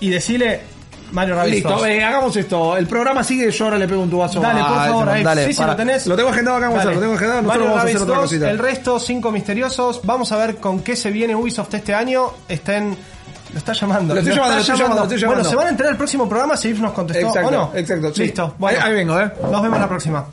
y 0.00 0.10
decirle 0.10 0.60
Mario 1.12 1.36
Rabbids 1.36 1.54
Listo, 1.56 1.70
2. 1.70 1.86
eh, 1.86 2.02
hagamos 2.02 2.36
esto. 2.36 2.76
El 2.76 2.86
programa 2.88 3.22
sigue, 3.22 3.50
yo 3.50 3.64
ahora 3.66 3.78
le 3.78 3.86
pego 3.86 4.02
un 4.02 4.10
tubazo. 4.10 4.40
Dale, 4.40 4.60
por 4.64 4.74
favor, 4.74 5.08
ahí. 5.08 5.22
Dale, 5.22 5.46
sí, 5.46 5.52
sí, 5.52 5.62
lo 5.64 5.76
tenés. 5.76 6.06
Lo 6.06 6.16
tengo 6.16 6.30
agendado 6.30 6.56
acá, 6.56 6.66
vamos 6.66 6.80
a 6.82 6.84
Dale. 6.86 6.90
hacer, 6.90 6.96
lo 6.96 7.00
tengo 7.02 7.14
agendado. 7.14 7.42
Nosotros 7.42 7.62
Mario 7.62 7.64
vamos 7.64 7.78
a 7.78 7.82
hacer 7.82 7.94
Rabbids 7.94 8.02
otra 8.10 8.16
2, 8.16 8.24
cosita. 8.24 8.50
El 8.50 8.58
resto, 8.58 8.98
cinco 8.98 9.30
misteriosos. 9.30 10.00
Vamos 10.02 10.32
a 10.32 10.36
ver 10.38 10.56
con 10.56 10.80
qué 10.80 10.96
se 10.96 11.10
viene 11.10 11.36
Ubisoft 11.36 11.72
este 11.74 11.94
año. 11.94 12.30
Está 12.48 12.76
en. 12.78 12.96
Lo 13.52 13.58
está 13.58 13.72
llamando. 13.74 14.14
Lo 14.14 14.20
estoy 14.20 14.34
llamando, 14.34 14.54
lo 14.56 14.60
estoy 14.60 14.76
llamando, 14.76 14.96
lo 14.96 15.02
estoy 15.04 15.18
llamando. 15.20 15.36
Bueno, 15.42 15.50
se 15.50 15.56
van 15.56 15.66
a 15.66 15.70
enterar 15.70 15.92
el 15.92 15.98
próximo 15.98 16.28
programa 16.28 16.56
si 16.56 16.72
nos 16.72 16.92
contestó 16.92 17.28
Exacto, 17.28 17.48
o 17.48 17.50
no. 17.52 17.70
exacto. 17.74 18.12
sí. 18.14 18.22
Listo. 18.22 18.54
Bueno, 18.58 18.78
Ahí, 18.82 18.88
ahí 18.90 18.94
vengo, 18.94 19.20
eh. 19.20 19.30
Nos 19.52 19.62
vemos 19.62 19.78
la 19.78 19.88
próxima. 19.88 20.24